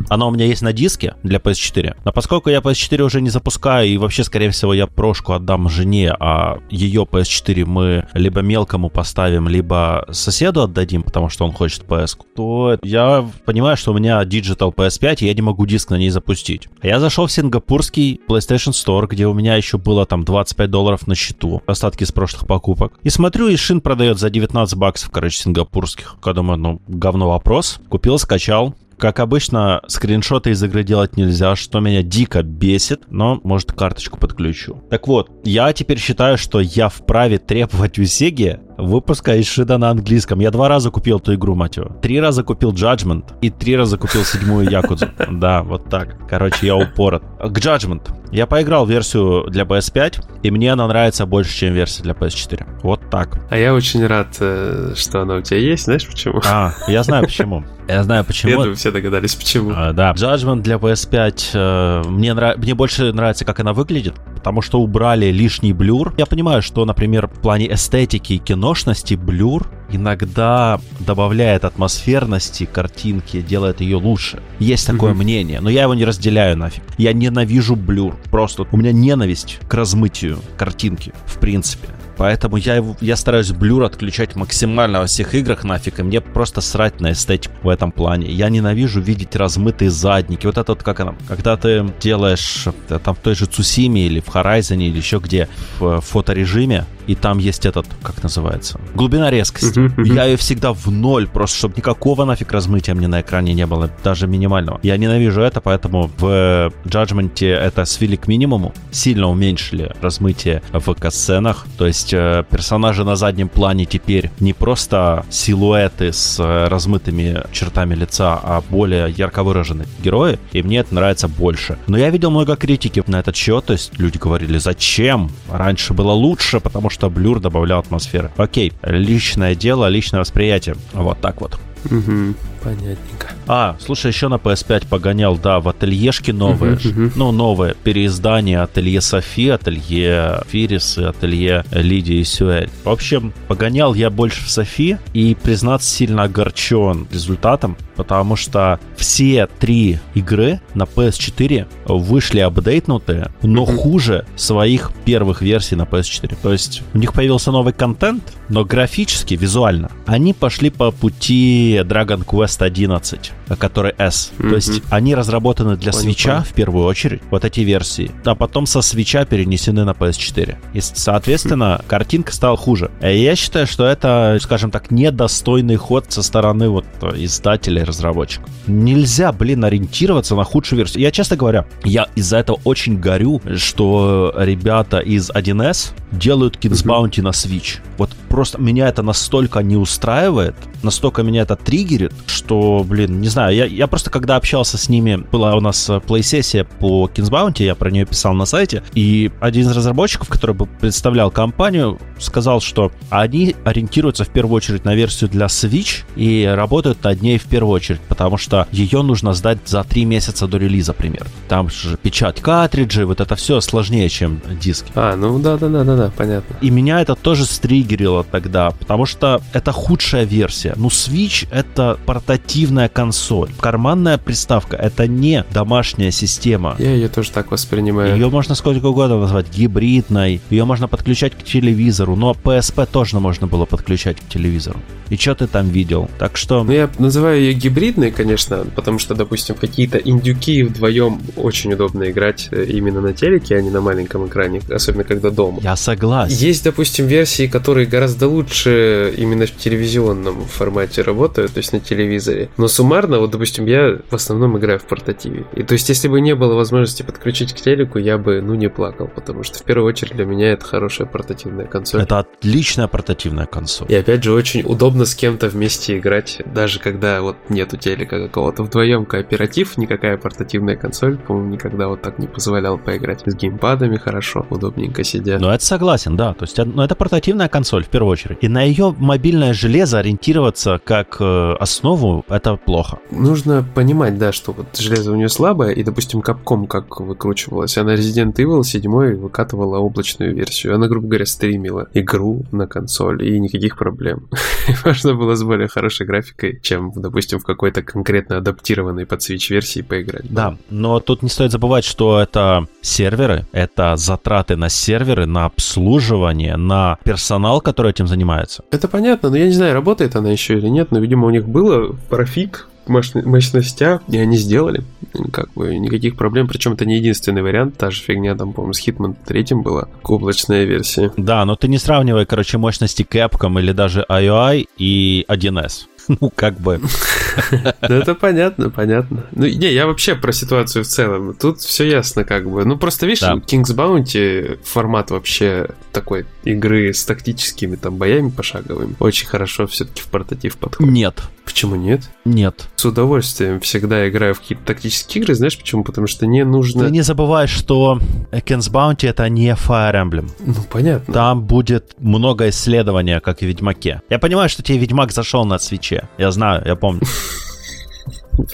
Она 0.10 0.28
у 0.28 0.32
меня 0.32 0.46
есть 0.46 0.62
на 0.62 0.72
диске 0.74 1.16
для 1.24 1.40
PS4. 1.40 1.96
Но 2.04 2.12
поскольку 2.12 2.50
я 2.50 2.60
PS4 2.60 3.02
уже 3.02 3.22
не 3.22 3.30
запускаю, 3.30 3.88
и 3.88 3.98
вообще, 3.98 4.24
скорее 4.24 4.52
всего, 4.52 4.74
я 4.74 4.88
прошку 4.88 5.34
отдам 5.34 5.68
жене, 5.70 6.16
а 6.20 6.60
ее 6.70 7.04
PS4 7.04 7.66
мы 7.66 8.08
либо 8.14 8.42
мелкому 8.56 8.90
поставим, 8.90 9.50
либо 9.50 10.06
соседу 10.12 10.62
отдадим, 10.62 11.04
потому 11.04 11.30
что 11.30 11.44
он 11.46 11.52
хочет 11.52 11.84
PS, 11.84 12.18
то 12.36 12.78
я 12.84 13.30
понимаю, 13.44 13.76
что 13.76 13.92
у 13.92 13.96
меня 13.96 14.24
Digital 14.24 14.74
PS5, 14.74 15.18
и 15.20 15.26
я 15.26 15.34
не 15.34 15.42
могу 15.42 15.66
диск 15.66 15.90
на 15.90 15.98
ней 15.98 16.10
запустить. 16.10 16.70
А 16.82 16.88
я 16.88 17.00
зашел 17.02 17.28
в 17.28 17.32
сингапурский 17.32 18.22
PlayStation 18.30 18.72
Store, 18.72 19.08
где 19.08 19.28
у 19.28 19.34
меня 19.34 19.56
еще 19.56 19.78
было 19.78 20.06
там 20.06 20.24
25 20.24 20.70
долларов 20.70 21.08
на 21.08 21.16
счету, 21.16 21.62
остатки 21.66 22.06
с 22.06 22.14
прошлых 22.14 22.48
покупок. 22.48 22.94
И 23.04 23.10
смотрю, 23.10 23.50
и 23.50 23.58
шин 23.58 23.82
продает 23.82 24.20
за 24.20 24.30
19 24.30 24.78
баксов, 24.78 25.12
короче, 25.12 25.38
сингапурских. 25.38 26.16
Я 26.26 26.34
думаю, 26.34 26.58
ну, 26.58 26.82
говно 26.88 27.30
вопрос. 27.30 27.80
Купил, 27.90 28.18
скачал, 28.18 28.74
как 28.98 29.20
обычно, 29.20 29.82
скриншоты 29.88 30.52
из 30.52 30.64
игры 30.64 30.84
делать 30.84 31.18
нельзя, 31.18 31.56
что 31.56 31.80
меня 31.80 32.02
дико 32.02 32.44
бесит, 32.44 33.04
но, 33.10 33.40
может, 33.44 33.72
карточку 33.72 34.18
подключу. 34.18 34.84
Так 34.90 35.08
вот, 35.08 35.30
я 35.44 35.72
теперь 35.74 36.00
считаю, 36.00 36.38
что 36.38 36.60
я 36.60 36.90
вправе 36.90 37.38
требовать 37.38 38.00
у 38.00 38.06
Сеги 38.06 38.60
выпуска 38.78 39.40
Ишида 39.40 39.78
на 39.78 39.90
английском. 39.90 40.40
Я 40.40 40.52
два 40.52 40.70
раза 40.70 40.92
купил 40.92 41.18
эту 41.18 41.34
игру, 41.36 41.56
мать 41.56 41.78
его. 41.78 41.90
Три 42.02 42.20
раза 42.20 42.44
купил 42.44 42.72
Judgment 42.74 43.26
и 43.42 43.50
три 43.50 43.76
раза 43.76 43.98
купил 43.98 44.24
седьмую 44.24 44.70
Якудзу. 44.70 45.08
Да, 45.36 45.64
вот 45.64 45.90
так. 45.90 46.16
Короче, 46.30 46.68
я 46.68 46.76
упорот. 46.76 47.24
К 47.40 47.58
Judgment. 47.58 48.02
Я 48.32 48.48
поиграл 48.48 48.86
версию 48.86 49.46
для 49.50 49.64
PS5, 49.64 50.42
и 50.44 50.52
мне 50.52 50.74
она 50.74 50.88
нравится 50.88 51.26
больше, 51.26 51.58
чем 51.58 51.74
версия 51.74 52.04
для 52.04 52.14
PS4. 52.14 52.82
Вот 52.84 53.00
так. 53.10 53.38
А 53.50 53.58
я 53.58 53.74
очень 53.74 54.06
рад, 54.06 54.36
э, 54.40 54.94
что 54.96 55.22
она 55.22 55.36
у 55.36 55.42
тебя 55.42 55.60
есть. 55.60 55.86
Знаешь 55.86 56.06
почему? 56.06 56.42
А, 56.46 56.74
я 56.88 57.04
знаю 57.04 57.24
почему. 57.24 57.64
Я 57.88 58.04
знаю 58.04 58.26
почему. 58.28 58.52
Я 58.52 58.58
думаю, 58.58 58.76
все 58.76 58.92
догадались 58.92 59.36
почему. 59.36 59.72
А, 59.74 59.94
да. 59.94 60.12
Judgment 60.14 60.62
для 60.62 60.76
PS5 60.76 61.50
э, 61.54 62.10
мне, 62.10 62.34
нрав... 62.34 62.58
мне 62.58 62.74
больше 62.76 63.14
нравится, 63.14 63.46
как 63.46 63.60
она 63.60 63.74
выглядит, 63.74 64.16
потому 64.36 64.62
что 64.62 64.82
убрали 64.82 65.28
лишний 65.28 65.74
блюр. 65.74 66.14
Я 66.18 66.26
понимаю, 66.26 66.62
что, 66.62 66.84
например, 66.86 67.28
в 67.28 67.40
плане 67.40 67.72
эстетики 67.72 68.34
и 68.34 68.40
киношности 68.66 69.14
блюр 69.14 69.70
иногда 69.92 70.80
добавляет 71.00 71.66
атмосферности 71.66 72.66
картинки, 72.66 73.42
делает 73.42 73.80
ее 73.80 73.98
лучше. 73.98 74.42
Есть 74.58 74.88
такое 74.88 75.14
mm-hmm. 75.14 75.18
мнение, 75.18 75.60
но 75.62 75.70
я 75.70 75.84
его 75.84 75.94
не 75.94 76.04
разделяю 76.04 76.58
нафиг. 76.58 76.84
Я 76.98 77.14
ненавижу 77.14 77.76
блюр. 77.76 78.18
Просто 78.32 78.66
у 78.72 78.78
меня 78.78 78.92
ненависть 78.92 79.60
к 79.68 79.74
размытию 79.76 80.40
картинки, 80.58 81.14
в 81.28 81.38
принципе. 81.38 81.90
Поэтому 82.18 82.58
я, 82.58 82.84
я 83.02 83.16
стараюсь 83.16 83.52
блюр 83.52 83.84
отключать 83.84 84.36
максимально 84.36 85.02
во 85.02 85.06
всех 85.06 85.36
играх 85.36 85.64
нафиг, 85.64 86.00
и 86.00 86.04
мне 86.04 86.20
просто 86.20 86.62
срать 86.62 87.00
на 87.02 87.12
эстетику 87.12 87.54
в 87.62 87.70
этом 87.70 87.92
плане. 87.92 88.32
Я 88.32 88.50
ненавижу 88.50 89.00
видеть 89.00 89.36
размытые 89.36 89.92
задники. 89.92 90.48
Вот 90.48 90.58
это 90.58 90.72
вот 90.72 90.82
как 90.82 91.02
она, 91.02 91.14
когда 91.28 91.56
ты 91.56 91.86
делаешь 92.02 92.66
э, 92.90 93.00
там 93.04 93.14
в 93.14 93.20
той 93.20 93.36
же 93.36 93.46
Цусиме 93.46 94.08
или 94.08 94.22
в 94.22 94.30
Horizon 94.30 94.82
или 94.82 94.98
еще 94.98 95.20
где 95.20 95.48
в 95.80 96.02
фоторежиме, 96.02 96.86
и 97.08 97.16
там 97.16 97.38
есть 97.38 97.66
этот, 97.66 97.86
как 98.04 98.22
называется, 98.24 98.80
глубина 98.94 99.30
резкости. 99.30 99.80
Uh-huh, 99.80 99.96
uh-huh. 99.96 100.14
Я 100.14 100.26
ее 100.26 100.38
всегда 100.38 100.74
в 100.74 100.90
ноль, 100.92 101.28
просто 101.28 101.58
чтобы 101.58 101.76
никакого 101.78 102.26
нафиг 102.26 102.52
размытия 102.52 102.94
мне 102.94 103.08
на 103.08 103.22
экране 103.22 103.54
не 103.54 103.66
было, 103.66 103.90
даже 104.04 104.28
минимального. 104.28 104.80
Я 104.84 104.98
ненавижу 104.98 105.42
это, 105.42 105.62
поэтому 105.62 106.10
в 106.18 106.72
Judgment 106.86 107.46
это 107.46 107.86
свели 107.86 108.18
к 108.18 108.28
минимуму, 108.28 108.74
сильно 108.92 109.30
уменьшили 109.30 109.94
размытие 110.02 110.62
в 110.72 110.94
касценах, 110.96 111.66
то 111.78 111.88
есть 111.88 112.14
э, 112.14 112.44
персонажи 112.50 113.04
на 113.04 113.16
заднем 113.16 113.50
плане 113.50 113.86
теперь 113.86 114.32
не 114.40 114.54
просто 114.54 115.26
силуэты 115.30 116.14
с 116.14 116.40
э, 116.40 116.68
размытыми 116.68 117.44
чертами 117.52 117.96
лица, 117.96 118.40
а 118.42 118.62
более 118.70 119.10
ярко 119.12 119.44
выраженные 119.44 119.88
герои, 120.04 120.40
и 120.52 120.62
мне 120.64 120.80
это 120.80 120.96
нравится 120.96 121.28
больше. 121.28 121.78
Но 121.88 121.98
я 121.98 122.10
видел 122.10 122.32
много 122.32 122.56
критики 122.56 123.04
на 123.08 123.20
этот 123.20 123.36
счет, 123.36 123.66
то 123.66 123.74
есть 123.74 123.98
люди 124.00 124.18
говорили, 124.18 124.58
зачем? 124.58 125.30
Раньше 125.50 125.94
было 125.94 126.12
лучше, 126.12 126.60
потому 126.60 126.90
что 126.90 126.95
что 126.96 127.10
блюр 127.10 127.42
добавлял 127.42 127.80
атмосферы. 127.80 128.32
Окей, 128.38 128.72
личное 128.82 129.54
дело, 129.54 129.90
личное 129.90 130.22
восприятие. 130.22 130.78
Вот 130.94 131.20
так 131.20 131.42
вот. 131.42 131.60
Угу, 131.86 132.36
понятненько. 132.64 133.28
А, 133.48 133.76
слушай, 133.80 134.08
еще 134.08 134.28
на 134.28 134.36
PS5 134.36 134.88
погонял, 134.88 135.38
да, 135.38 135.60
в 135.60 135.70
ательешке 135.70 136.34
новые. 136.34 136.76
Uh-huh, 136.76 136.96
uh-huh. 136.96 137.12
Ну, 137.16 137.32
новое 137.32 137.76
переиздание 137.76 138.62
ателье 138.62 139.02
Софи, 139.02 139.50
ателье 139.50 140.42
Фирис 140.48 140.98
и 140.98 141.04
ателье 141.04 141.64
Лидии 141.72 142.24
Сюэль. 142.24 142.70
В 142.84 142.90
общем, 142.90 143.34
погонял 143.48 143.94
я 143.94 144.10
больше 144.10 144.44
в 144.44 144.50
Софи 144.50 144.98
и, 145.14 145.36
признаться, 145.36 145.88
сильно 145.88 146.24
огорчен 146.24 147.08
результатом, 147.12 147.78
потому 147.96 148.36
что 148.36 148.80
все 148.98 149.48
три 149.60 150.00
игры 150.16 150.60
на 150.74 150.84
PS4 150.84 151.68
вышли 151.86 152.40
апдейтнутые, 152.40 153.30
но 153.44 153.64
uh-huh. 153.64 153.76
хуже 153.76 154.26
своих 154.36 154.92
первых 155.06 155.44
версий 155.44 155.76
на 155.76 155.84
PS4. 155.84 156.36
То 156.42 156.52
есть 156.52 156.82
у 156.94 156.98
них 156.98 157.14
появился 157.14 157.52
новый 157.52 157.74
контент, 157.74 158.24
но 158.50 158.66
графически, 158.66 159.36
визуально, 159.36 159.92
они 160.08 160.34
пошли 160.34 160.72
по 160.72 160.90
пути 160.90 161.75
Dragon 161.84 162.26
Quest 162.26 162.64
11 162.64 163.32
который 163.60 163.94
S. 163.98 164.32
Mm-hmm. 164.38 164.50
То 164.50 164.56
есть 164.56 164.82
они 164.90 165.16
разработаны 165.16 165.78
для 165.78 165.92
свеча 165.92 166.42
в 166.42 166.54
первую 166.54 166.86
очередь, 166.86 167.22
вот 167.30 167.46
эти 167.46 167.62
версии, 167.62 168.12
а 168.24 168.36
потом 168.36 168.66
со 168.66 168.82
свеча 168.82 169.26
перенесены 169.26 169.84
на 169.84 169.92
PS4. 169.92 170.56
И, 170.74 170.82
соответственно, 170.82 171.80
mm-hmm. 171.80 171.88
картинка 171.88 172.34
стала 172.34 172.58
хуже. 172.58 172.92
И 173.02 173.18
я 173.18 173.36
считаю, 173.36 173.68
что 173.68 173.86
это, 173.86 174.38
скажем 174.42 174.72
так, 174.72 174.92
недостойный 174.92 175.76
ход 175.76 176.06
со 176.10 176.24
стороны 176.24 176.70
вот 176.70 176.86
издателей, 177.16 177.84
разработчиков. 177.84 178.50
Нельзя, 178.68 179.32
блин, 179.32 179.64
ориентироваться 179.64 180.36
на 180.36 180.44
худшую 180.44 180.80
версию. 180.80 181.04
Я, 181.04 181.12
честно 181.12 181.38
говоря, 181.38 181.66
я 181.84 182.08
из-за 182.16 182.38
этого 182.38 182.60
очень 182.64 183.00
горю, 183.00 183.42
что 183.56 184.34
ребята 184.38 185.00
из 185.00 185.30
1С 185.30 185.92
делают 186.12 186.58
Kids 186.58 186.86
Bounty 186.86 187.10
mm-hmm. 187.10 187.22
на 187.22 187.30
Switch. 187.30 187.80
Вот 187.98 188.10
просто 188.30 188.60
меня 188.60 188.88
это 188.88 189.02
настолько 189.02 189.60
не 189.60 189.76
устраивает, 189.76 190.56
настолько 190.84 191.24
меня 191.24 191.42
это 191.42 191.56
триггерит, 191.66 192.14
что, 192.28 192.86
блин, 192.88 193.20
не 193.20 193.28
знаю, 193.28 193.56
я, 193.56 193.66
я 193.66 193.88
просто 193.88 194.10
когда 194.10 194.36
общался 194.36 194.78
с 194.78 194.88
ними, 194.88 195.26
была 195.32 195.56
у 195.56 195.60
нас 195.60 195.90
плей-сессия 196.08 196.64
по 196.64 197.10
Kings 197.14 197.30
Bounty, 197.30 197.64
я 197.64 197.76
про 197.76 197.90
нее 197.92 198.06
писал 198.06 198.34
на 198.34 198.46
сайте, 198.46 198.84
и 198.94 199.32
один 199.40 199.68
из 199.68 199.76
разработчиков, 199.76 200.30
который 200.30 200.56
представлял 200.56 201.32
компанию, 201.32 202.00
сказал, 202.20 202.62
что 202.62 202.92
они 203.10 203.56
ориентируются 203.66 204.24
в 204.24 204.30
первую 204.30 204.56
очередь 204.58 204.86
на 204.86 204.96
версию 204.96 205.30
для 205.30 205.48
Switch 205.48 206.04
и 206.16 206.46
работают 206.46 207.04
над 207.04 207.22
ней 207.22 207.38
в 207.38 207.46
первую 207.46 207.74
очередь, 207.74 208.02
потому 208.02 208.38
что 208.38 208.68
ее 208.72 209.02
нужно 209.02 209.34
сдать 209.34 209.60
за 209.66 209.84
три 209.84 210.06
месяца 210.06 210.48
до 210.48 210.58
релиза, 210.58 210.94
примерно. 210.94 211.30
Там 211.48 211.70
же 211.70 211.98
печать 211.98 212.42
картриджей, 212.42 213.06
вот 213.06 213.20
это 213.20 213.36
все 213.36 213.60
сложнее, 213.62 214.08
чем 214.10 214.42
диски. 214.62 214.92
А, 214.96 215.16
ну 215.16 215.40
да-да-да-да, 215.40 216.12
понятно. 216.16 216.56
И 216.62 216.70
меня 216.70 217.02
это 217.02 217.16
тоже 217.16 217.46
стригерило 217.46 218.24
тогда, 218.24 218.72
потому 218.72 219.06
что 219.06 219.42
это 219.54 219.72
худшая 219.72 220.26
версия. 220.26 220.74
Ну, 220.76 220.90
Switch— 220.90 221.45
это 221.52 221.98
портативная 222.06 222.90
консоль. 222.90 223.50
Карманная 223.60 224.18
приставка— 224.18 224.76
это 224.78 225.08
не 225.08 225.44
домашняя 225.54 226.12
система. 226.12 226.76
Я 226.80 226.94
ее 226.94 227.08
тоже 227.08 227.32
так 227.32 227.52
воспринимаю. 227.52 228.14
Ее 228.14 228.30
можно 228.30 228.56
сколько 228.56 228.86
угодно 228.88 229.20
назвать 229.20 229.50
гибридной, 229.50 230.42
ее 230.50 230.66
можно 230.66 230.88
подключать 230.88 231.34
к 231.34 231.44
телевизору, 231.44 232.16
но 232.16 232.32
PSP 232.32 232.88
тоже 232.92 233.20
можно 233.20 233.48
было 233.48 233.66
подключать 233.66 234.18
к 234.20 234.28
телевизору. 234.28 234.80
И 235.10 235.18
что 235.18 235.36
ты 235.36 235.48
там 235.48 235.70
видел? 235.70 236.10
Так 236.18 236.36
что... 236.36 236.64
Ну, 236.64 236.72
я 236.72 236.90
называю 236.98 237.40
ее 237.40 237.54
гибридной, 237.54 238.12
конечно, 238.12 238.66
потому 238.76 238.98
что, 239.00 239.14
допустим, 239.14 239.56
какие-то 239.56 239.98
индюки 239.98 240.64
вдвоем 240.64 241.22
очень 241.36 241.74
удобно 241.74 242.10
играть 242.10 242.50
э, 242.52 242.66
именно 242.66 243.02
на 243.02 243.14
телеке, 243.14 243.56
а 243.58 243.62
не 243.62 243.70
на 243.70 243.82
маленьком 243.82 244.28
экране, 244.28 244.62
особенно 244.70 245.04
когда 245.04 245.30
дома. 245.30 245.60
Я 245.62 245.76
согласен. 245.76 246.36
Есть, 246.36 246.64
допустим, 246.64 247.06
версии, 247.06 247.48
которые 247.48 247.86
гораздо 247.86 248.28
лучше 248.28 249.14
именно 249.16 249.46
в 249.46 249.56
телевизионном 249.56 250.46
формате 250.46 251.04
работают, 251.04 251.35
то 251.44 251.58
есть 251.58 251.74
на 251.74 251.80
телевизоре. 251.80 252.50
Но 252.58 252.68
суммарно, 252.68 253.20
вот, 253.20 253.32
допустим, 253.32 253.66
я 253.66 254.00
в 254.10 254.16
основном 254.16 254.58
играю 254.58 254.80
в 254.80 254.86
портативе. 254.86 255.46
И 255.54 255.64
то 255.64 255.74
есть, 255.74 255.90
если 255.90 256.08
бы 256.08 256.22
не 256.22 256.36
было 256.36 256.56
возможности 256.56 257.04
подключить 257.04 257.54
к 257.54 257.58
телеку, 257.58 258.00
я 258.00 258.18
бы, 258.18 258.42
ну, 258.42 258.56
не 258.56 258.70
плакал, 258.70 259.08
потому 259.14 259.44
что 259.44 259.60
в 259.60 259.64
первую 259.64 259.88
очередь 259.88 260.14
для 260.14 260.26
меня 260.26 260.52
это 260.52 260.66
хорошая 260.66 261.08
портативная 261.08 261.66
консоль. 261.66 262.02
Это 262.02 262.20
отличная 262.20 262.88
портативная 262.88 263.46
консоль. 263.46 263.88
И 263.90 263.96
опять 263.96 264.24
же, 264.24 264.32
очень 264.32 264.64
удобно 264.64 265.06
с 265.06 265.16
кем-то 265.16 265.48
вместе 265.50 265.98
играть, 265.98 266.42
даже 266.46 266.80
когда 266.80 267.22
вот 267.22 267.36
нету 267.50 267.78
телека 267.78 268.20
какого-то. 268.20 268.64
Вдвоем 268.64 269.06
кооператив, 269.06 269.78
никакая 269.78 270.18
портативная 270.18 270.76
консоль, 270.76 271.18
по-моему, 271.18 271.54
никогда 271.54 271.88
вот 271.88 272.02
так 272.02 272.20
не 272.20 272.28
позволял 272.28 272.78
поиграть. 272.78 273.24
С 273.26 273.36
геймпадами 273.36 273.98
хорошо, 273.98 274.46
удобненько 274.50 275.04
сидя. 275.04 275.38
Ну, 275.40 275.50
это 275.50 275.66
согласен, 275.66 276.16
да. 276.16 276.34
То 276.34 276.44
есть, 276.44 276.58
ну, 276.58 276.82
это 276.82 276.96
портативная 276.96 277.48
консоль 277.50 277.84
в 277.84 277.90
первую 277.90 278.12
очередь. 278.12 278.38
И 278.42 278.48
на 278.48 278.64
ее 278.64 278.96
мобильное 278.98 279.54
железо 279.54 280.00
ориентироваться 280.00 280.80
как 280.84 281.18
э, 281.20 281.25
основу, 281.60 282.26
это 282.30 282.56
плохо. 282.56 283.00
Нужно 283.12 283.66
понимать, 283.76 284.18
да, 284.18 284.32
что 284.32 284.52
вот 284.52 284.78
железо 284.78 285.12
у 285.12 285.16
нее 285.16 285.30
слабое, 285.30 285.72
и, 285.72 285.84
допустим, 285.84 286.22
Capcom 286.22 286.68
как 286.68 287.00
выкручивалась. 287.00 287.78
Она 287.78 287.96
Resident 287.96 288.34
Evil 288.36 288.64
7 288.64 289.16
выкатывала 289.16 289.78
облачную 289.80 290.34
версию. 290.36 290.76
Она, 290.76 290.88
грубо 290.88 291.08
говоря, 291.08 291.26
стримила 291.26 291.88
игру 291.94 292.44
на 292.52 292.68
консоль, 292.68 293.24
и 293.26 293.40
никаких 293.40 293.78
проблем. 293.78 294.30
Можно 294.86 295.16
было 295.16 295.36
с 295.36 295.44
более 295.44 295.68
хорошей 295.68 296.06
графикой, 296.06 296.60
чем, 296.62 296.92
допустим, 296.96 297.40
в 297.40 297.44
какой-то 297.44 297.82
конкретно 297.82 298.38
адаптированной 298.38 299.06
под 299.06 299.20
Switch 299.20 299.50
версии 299.50 299.82
поиграть. 299.82 300.26
Да, 300.30 300.58
но 300.70 301.00
тут 301.00 301.24
не 301.24 301.30
стоит 301.30 301.52
забывать, 301.52 301.86
что 301.86 302.20
это 302.20 302.68
серверы, 302.82 303.46
это 303.52 303.96
затраты 303.96 304.56
на 304.56 304.70
серверы, 304.70 305.26
на 305.26 305.46
обслуживание, 305.46 306.58
на 306.58 306.98
персонал, 307.04 307.62
который 307.62 307.92
этим 307.92 308.08
занимается. 308.08 308.64
Это 308.72 308.88
понятно, 308.88 309.30
но 309.30 309.38
я 309.38 309.46
не 309.46 309.52
знаю, 309.52 309.74
работает 309.74 310.16
она 310.16 310.32
еще 310.32 310.58
или 310.58 310.68
нет, 310.68 310.92
но, 310.92 311.00
видимо, 311.00 311.15
у 311.24 311.30
них 311.30 311.48
было 311.48 311.96
профик 312.10 312.68
мощностях, 312.88 314.02
и 314.08 314.18
они 314.18 314.38
сделали. 314.38 314.84
Как 315.32 315.54
бы 315.54 315.76
никаких 315.78 316.16
проблем. 316.16 316.48
Причем 316.48 316.74
это 316.74 316.86
не 316.86 316.98
единственный 316.98 317.42
вариант. 317.42 317.78
Та 317.78 317.90
же 317.90 318.02
фигня 318.02 318.36
там, 318.36 318.54
по-моему, 318.54 318.74
с 318.74 318.88
Hitman 318.88 319.16
3 319.26 319.46
была. 319.62 319.88
Облачная 320.04 320.66
версия. 320.66 321.12
Да, 321.18 321.46
но 321.46 321.56
ты 321.56 321.68
не 321.68 321.78
сравнивай, 321.78 322.26
короче, 322.26 322.58
мощности 322.58 323.04
Capcom 323.10 323.60
или 323.60 323.72
даже 323.72 324.06
IOI 324.10 324.68
и 324.78 325.26
1С. 325.28 325.86
Ну, 326.22 326.32
как 326.36 326.60
бы. 326.60 326.80
Ну, 327.88 327.96
это 327.96 328.16
понятно, 328.16 328.70
понятно. 328.70 329.26
Ну, 329.32 329.46
не, 329.46 329.72
я 329.72 329.88
вообще 329.88 330.16
про 330.16 330.32
ситуацию 330.32 330.84
в 330.84 330.88
целом. 330.88 331.36
Тут 331.36 331.60
все 331.60 331.88
ясно, 331.88 332.24
как 332.24 332.50
бы. 332.50 332.66
Ну, 332.66 332.78
просто, 332.78 333.06
видишь, 333.06 333.24
King's 333.24 333.76
Bounty 333.76 334.60
формат 334.64 335.12
вообще 335.12 335.70
такой 335.92 336.26
игры 336.44 336.94
с 336.94 337.06
тактическими 337.06 337.76
там 337.76 337.96
боями 337.98 338.30
пошаговыми. 338.30 338.96
Очень 339.00 339.28
хорошо 339.28 339.68
все-таки 339.68 340.02
в 340.02 340.08
портатив 340.08 340.58
подходит. 340.58 340.92
Нет. 340.94 341.22
Почему 341.46 341.76
нет? 341.76 342.10
Нет. 342.26 342.68
С 342.76 342.86
удовольствием 342.86 343.60
всегда 343.60 344.10
играю 344.10 344.34
в 344.34 344.42
какие-то 344.42 344.66
тактические 344.66 345.24
игры. 345.24 345.36
Знаешь 345.36 345.58
почему? 345.58 345.84
Потому 345.84 346.08
что 346.08 346.26
не 346.26 346.44
нужно... 346.44 346.86
Ты 346.86 346.92
не 346.92 347.02
забывай, 347.02 347.48
что 347.48 348.00
King's 348.32 348.72
Bounty 348.72 349.08
это 349.08 349.30
не 349.30 349.50
Fire 349.52 349.94
Emblem. 349.94 350.30
Ну, 350.40 350.56
понятно. 350.70 351.14
Там 351.14 351.44
будет 351.44 351.96
много 352.00 352.50
исследования, 352.50 353.20
как 353.20 353.42
и 353.42 353.46
в 353.46 353.48
Ведьмаке. 353.48 354.02
Я 354.10 354.20
понимаю, 354.20 354.50
что 354.50 354.64
тебе 354.64 354.80
Ведьмак 354.80 355.12
зашел 355.12 355.46
на 355.46 355.60
свече. 355.60 356.10
Я 356.18 356.32
знаю, 356.32 356.64
я 356.66 356.76
помню. 356.76 357.02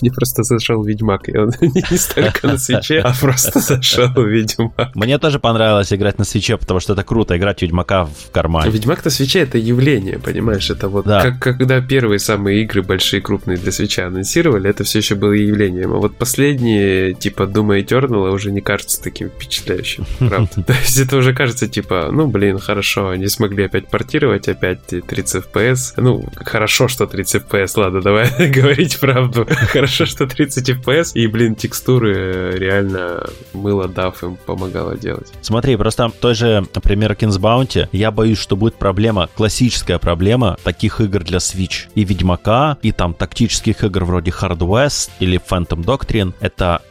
Мне 0.01 0.11
просто 0.11 0.43
зашел 0.43 0.83
Ведьмак, 0.83 1.29
и 1.29 1.37
он 1.37 1.51
не 1.61 1.97
столько 1.97 2.47
на 2.47 2.57
свече, 2.57 2.99
а 2.99 3.13
просто 3.19 3.59
зашел 3.59 4.11
Ведьмак. 4.13 4.95
Мне 4.95 5.17
тоже 5.17 5.39
понравилось 5.39 5.93
играть 5.93 6.19
на 6.19 6.25
свече, 6.25 6.57
потому 6.57 6.79
что 6.79 6.93
это 6.93 7.03
круто, 7.03 7.37
играть 7.37 7.61
Ведьмака 7.61 8.05
в 8.05 8.31
кармане. 8.31 8.71
Ведьмак 8.71 9.03
на 9.03 9.11
свече— 9.11 9.39
это 9.41 9.57
явление, 9.57 10.19
понимаешь? 10.19 10.69
Это 10.69 10.87
вот 10.87 11.05
да. 11.05 11.21
как 11.21 11.39
когда 11.39 11.81
первые 11.81 12.19
самые 12.19 12.61
игры 12.63 12.81
большие, 12.81 13.21
крупные 13.21 13.57
для 13.57 13.71
свеча 13.71 14.07
анонсировали, 14.07 14.69
это 14.69 14.83
все 14.83 14.99
еще 14.99 15.15
было 15.15 15.33
явлением. 15.33 15.93
А 15.93 15.97
вот 15.97 16.15
последние, 16.15 17.13
типа 17.13 17.43
Doom 17.43 17.81
Eternal, 17.81 18.31
уже 18.31 18.51
не 18.51 18.61
кажется 18.61 19.01
таким 19.01 19.29
впечатляющим, 19.29 20.05
правда. 20.19 20.63
То 20.63 20.73
есть 20.73 20.97
это 20.99 21.17
уже 21.17 21.33
кажется, 21.33 21.67
типа, 21.67 22.09
ну, 22.11 22.27
блин, 22.27 22.59
хорошо, 22.59 23.09
они 23.09 23.27
смогли 23.27 23.65
опять 23.65 23.89
портировать, 23.89 24.47
опять 24.47 24.85
30 24.87 25.45
FPS. 25.45 25.93
Ну, 25.97 26.25
хорошо, 26.35 26.87
что 26.87 27.05
30 27.05 27.43
FPS, 27.43 27.73
ладно, 27.75 28.01
давай 28.01 28.29
говорить 28.49 28.99
правду. 28.99 29.47
Хорошо, 29.71 30.05
что 30.05 30.27
30 30.27 30.69
FPS, 30.69 31.11
и, 31.13 31.27
блин, 31.27 31.55
текстуры 31.55 32.57
реально 32.57 33.29
мыло 33.53 33.87
дав 33.87 34.21
им 34.21 34.35
помогало 34.35 34.97
делать. 34.97 35.31
Смотри, 35.41 35.77
просто 35.77 36.11
той 36.19 36.35
же, 36.35 36.65
например, 36.75 37.13
Kings 37.13 37.39
Bounty, 37.39 37.87
я 37.93 38.11
боюсь, 38.11 38.37
что 38.37 38.57
будет 38.57 38.75
проблема, 38.75 39.29
классическая 39.33 39.97
проблема 39.97 40.57
таких 40.63 40.99
игр 40.99 41.23
для 41.23 41.37
Switch. 41.37 41.87
И 41.95 42.03
Ведьмака, 42.03 42.77
и 42.81 42.91
там 42.91 43.13
тактических 43.13 43.83
игр 43.85 44.03
вроде 44.03 44.31
Hard 44.31 44.59
West 44.59 45.11
или 45.19 45.39
Phantom 45.39 45.83
Doctrine. 45.85 46.33
Это 46.41 46.81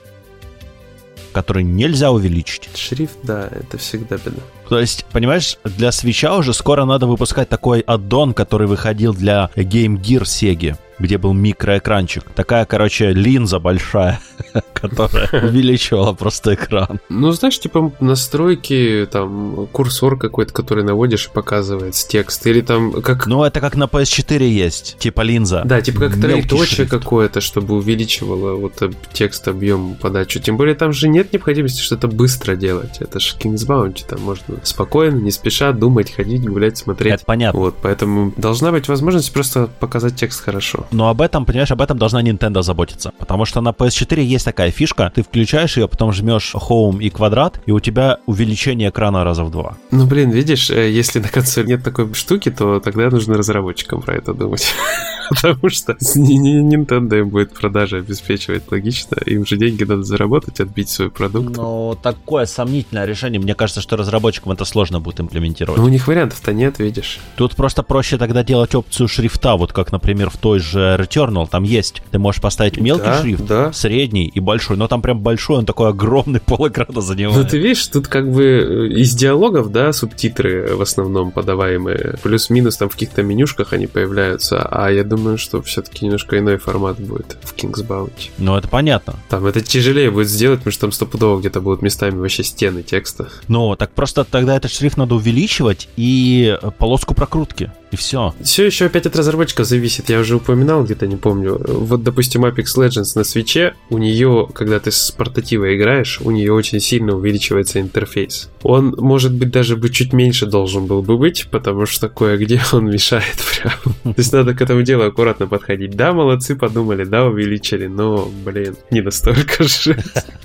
который 1.33 1.63
нельзя 1.63 2.11
увеличить. 2.11 2.69
Шрифт, 2.75 3.19
да, 3.23 3.49
это 3.53 3.79
всегда 3.79 4.17
беда. 4.17 4.43
То 4.71 4.79
есть, 4.79 5.05
понимаешь, 5.07 5.59
для 5.65 5.91
свеча 5.91 6.37
уже 6.37 6.55
скоро 6.55 6.85
надо 6.85 7.09
выпускать 7.09 7.49
такой 7.49 7.81
аддон, 7.81 8.33
который 8.33 8.69
выходил 8.69 9.13
для 9.13 9.51
Game 9.57 10.01
Gear 10.01 10.23
Sega 10.23 10.77
где 11.01 11.19
был 11.19 11.33
микроэкранчик. 11.33 12.25
Такая, 12.35 12.67
короче, 12.67 13.13
линза 13.13 13.59
большая, 13.59 14.21
которая 14.75 15.29
увеличивала 15.45 16.13
просто 16.13 16.55
экран. 16.55 17.01
Ну, 17.09 17.33
знаешь, 17.33 17.59
типа 17.59 17.93
настройки, 18.01 19.09
там, 19.11 19.67
курсор 19.73 20.19
какой-то, 20.19 20.53
который 20.53 20.85
наводишь 20.85 21.27
и 21.27 21.31
показывает 21.31 21.95
текст, 21.95 22.47
или 22.47 22.61
там 22.61 22.93
как... 23.03 23.27
Ну, 23.27 23.43
это 23.43 23.61
как 23.61 23.77
на 23.77 23.85
PS4 23.85 24.47
есть, 24.47 24.99
типа 24.99 25.23
линза. 25.23 25.63
Да, 25.65 25.81
типа 25.81 26.01
как 26.01 26.21
троеточие 26.21 26.87
какое-то, 26.87 27.41
чтобы 27.41 27.77
увеличивало 27.77 28.57
вот 28.57 28.83
текст, 29.13 29.49
объем, 29.49 29.95
подачу. 29.95 30.39
Тем 30.41 30.57
более 30.57 30.75
там 30.75 30.93
же 30.93 31.09
нет 31.09 31.33
необходимости 31.33 31.81
что-то 31.81 32.09
быстро 32.09 32.57
делать. 32.57 32.99
Это 33.01 33.19
же 33.21 33.35
King's 33.37 33.67
Bounty, 33.67 34.05
там 34.07 34.21
можно 34.21 34.60
спокойно, 34.67 35.17
не 35.17 35.31
спеша 35.31 35.73
думать, 35.73 36.13
ходить, 36.13 36.47
гулять, 36.47 36.79
смотреть. 36.79 37.15
Это 37.15 37.25
понятно. 37.25 37.61
Вот, 37.61 37.77
поэтому 37.83 38.33
должна 38.37 38.73
быть 38.73 38.89
возможность 38.89 39.33
просто 39.33 39.69
показать 39.81 40.17
текст 40.17 40.43
хорошо. 40.43 40.87
Но 40.91 41.09
об 41.09 41.21
этом, 41.21 41.45
понимаешь, 41.45 41.71
об 41.71 41.81
этом 41.81 41.99
должна 41.99 42.23
Nintendo 42.23 42.63
заботиться. 42.63 43.13
Потому 43.19 43.45
что 43.45 43.61
на 43.61 43.71
PS4 43.71 44.23
есть 44.23 44.45
такая 44.45 44.71
фишка, 44.71 45.13
ты 45.15 45.23
включаешь 45.23 45.77
ее, 45.77 45.89
потом 45.89 46.13
жмешь 46.13 46.55
Home 46.55 47.03
и 47.03 47.11
квадрат, 47.11 47.61
и 47.67 47.73
у 47.73 47.81
тебя 47.81 48.19
увеличение 48.27 48.91
экрана 48.91 49.25
раза 49.25 49.45
в 49.45 49.51
два. 49.51 49.77
Ну, 49.91 50.07
блин, 50.07 50.31
видишь, 50.31 50.71
э, 50.71 50.91
если 50.91 51.21
на 51.21 51.29
консоли 51.29 51.67
нет 51.67 51.85
такой 51.85 52.13
штуки, 52.15 52.51
то 52.51 52.81
тогда 52.81 53.11
нужно 53.11 53.37
разработчикам 53.37 54.03
про 54.03 54.15
это 54.17 54.35
думать. 54.35 54.67
Потому 55.31 55.71
что 55.71 55.97
не 56.17 56.61
Nintendo 56.61 57.21
им 57.21 57.29
будет 57.29 57.55
продажи 57.55 57.99
обеспечивать 57.99 58.65
логично. 58.71 59.17
Им 59.27 59.47
же 59.47 59.57
деньги 59.57 59.85
надо 59.85 60.03
заработать, 60.03 60.61
отбить 60.61 60.89
свой 60.89 61.11
продукт. 61.11 61.57
Ну, 61.57 61.97
такое 62.03 62.47
сомнительное 62.47 63.05
решение. 63.05 63.41
Мне 63.41 63.55
кажется, 63.55 63.81
что 63.81 63.97
разработчикам 63.97 64.50
это 64.53 64.65
сложно 64.65 65.01
будет 65.01 65.21
имплементировать. 65.21 65.79
Ну, 65.79 65.87
у 65.87 65.89
них 65.89 66.07
вариантов-то 66.07 66.53
нет, 66.53 66.79
видишь. 66.79 67.19
Тут 67.37 67.57
просто 67.57 67.83
проще 67.83 68.19
тогда 68.19 68.43
делать 68.43 68.75
опцию 68.75 69.09
шрифта, 69.09 69.57
вот 69.57 69.73
как, 69.73 69.93
например, 69.93 70.31
в 70.31 70.37
той 70.37 70.59
же 70.59 70.97
Returnal, 70.99 71.49
там 71.49 71.63
есть. 71.63 72.03
Ты 72.11 72.19
можешь 72.19 72.41
поставить 72.41 72.79
мелкий 72.79 73.05
да, 73.05 73.21
шрифт, 73.21 73.47
да. 73.47 73.73
средний 73.73 74.27
и 74.27 74.41
большой, 74.41 74.77
но 74.77 74.89
там 74.89 75.03
прям 75.03 75.21
большой, 75.21 75.59
он 75.59 75.67
такой 75.67 75.89
огромный 75.89 76.41
пол 76.45 76.69
экрана 76.69 77.01
занимает. 77.01 77.37
Ну 77.37 77.49
ты 77.49 77.59
видишь, 77.59 77.87
тут 77.87 78.09
как 78.09 78.31
бы 78.31 78.45
э, 78.45 78.87
из 79.01 79.15
диалогов, 79.15 79.71
да, 79.71 79.93
субтитры 79.93 80.75
в 80.75 80.83
основном 80.83 81.31
подаваемые, 81.31 82.19
плюс-минус 82.23 82.77
там 82.77 82.89
в 82.89 82.93
каких-то 82.93 83.23
менюшках 83.23 83.73
они 83.73 83.87
появляются, 83.87 84.63
а 84.63 84.91
я 84.91 85.05
думаю, 85.05 85.39
что 85.39 85.63
все-таки 85.63 86.05
немножко 86.05 86.39
иной 86.39 86.59
формат 86.59 86.99
будет 87.01 87.37
в 87.43 87.55
King's 87.55 87.87
Bounty. 87.87 88.31
Ну 88.39 88.57
это 88.57 88.69
понятно. 88.69 89.17
Там 89.29 89.47
это 89.47 89.61
тяжелее 89.61 90.11
будет 90.11 90.29
сделать, 90.29 90.61
потому 90.61 90.73
что 90.73 90.81
там 90.83 90.93
стопудово 90.93 91.41
где-то 91.41 91.61
будут 91.61 91.83
местами 91.83 92.19
вообще 92.19 92.43
стены 92.43 92.83
текста. 92.83 93.29
Ну, 93.49 93.77
так 93.77 93.93
просто 93.93 94.25
тогда 94.31 94.57
этот 94.57 94.71
шрифт 94.71 94.97
надо 94.97 95.15
увеличивать 95.15 95.89
и 95.97 96.59
полоску 96.79 97.15
прокрутки 97.15 97.71
и 97.91 97.97
все. 97.97 98.35
Все 98.43 98.67
еще 98.67 98.87
опять 98.87 99.07
от 99.07 99.17
разработчика 99.17 99.65
зависит. 99.65 100.11
Я 100.11 100.21
уже 100.21 100.37
упоминал 100.37 100.85
где-то, 100.85 101.07
не 101.07 101.17
помню. 101.17 101.61
Вот, 101.67 102.03
допустим, 102.03 102.45
Apex 102.45 102.77
Legends 102.77 103.13
на 103.17 103.25
свече, 103.25 103.75
у 103.89 103.99
нее, 103.99 104.49
когда 104.53 104.79
ты 104.79 104.93
с 104.93 105.11
портатива 105.11 105.75
играешь, 105.77 106.21
у 106.21 106.31
нее 106.31 106.53
очень 106.53 106.81
сильно 106.81 107.17
увеличивается 107.17 107.81
интерфейс. 107.81 108.51
Он, 108.63 108.95
может 108.97 109.35
быть, 109.35 109.51
даже 109.51 109.77
бы 109.77 109.91
чуть 109.91 110.13
меньше 110.13 110.47
должен 110.47 110.87
был 110.87 111.03
бы 111.03 111.19
быть, 111.19 111.49
потому 111.51 111.87
что 111.87 112.09
кое-где 112.09 112.61
он 112.73 112.91
мешает 112.91 113.37
прям. 113.53 114.15
То 114.15 114.21
есть 114.21 114.33
надо 114.33 114.55
к 114.55 114.61
этому 114.61 114.83
делу 114.83 115.05
аккуратно 115.05 115.47
подходить. 115.47 115.97
Да, 115.97 116.13
молодцы, 116.13 116.55
подумали, 116.55 117.05
да, 117.05 117.25
увеличили, 117.25 117.87
но, 117.89 118.31
блин, 118.45 118.77
не 118.91 119.01
настолько 119.01 119.65
же. 119.65 119.99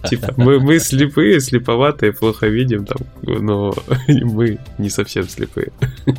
Типа, 0.09 0.33
мы, 0.37 0.59
мы 0.59 0.79
слепые, 0.79 1.39
слеповатые, 1.39 2.11
плохо 2.11 2.47
видим 2.47 2.85
там, 2.85 3.01
но 3.21 3.74
мы 4.07 4.59
не 4.77 4.89
совсем 4.89 5.27
слепые. 5.27 5.71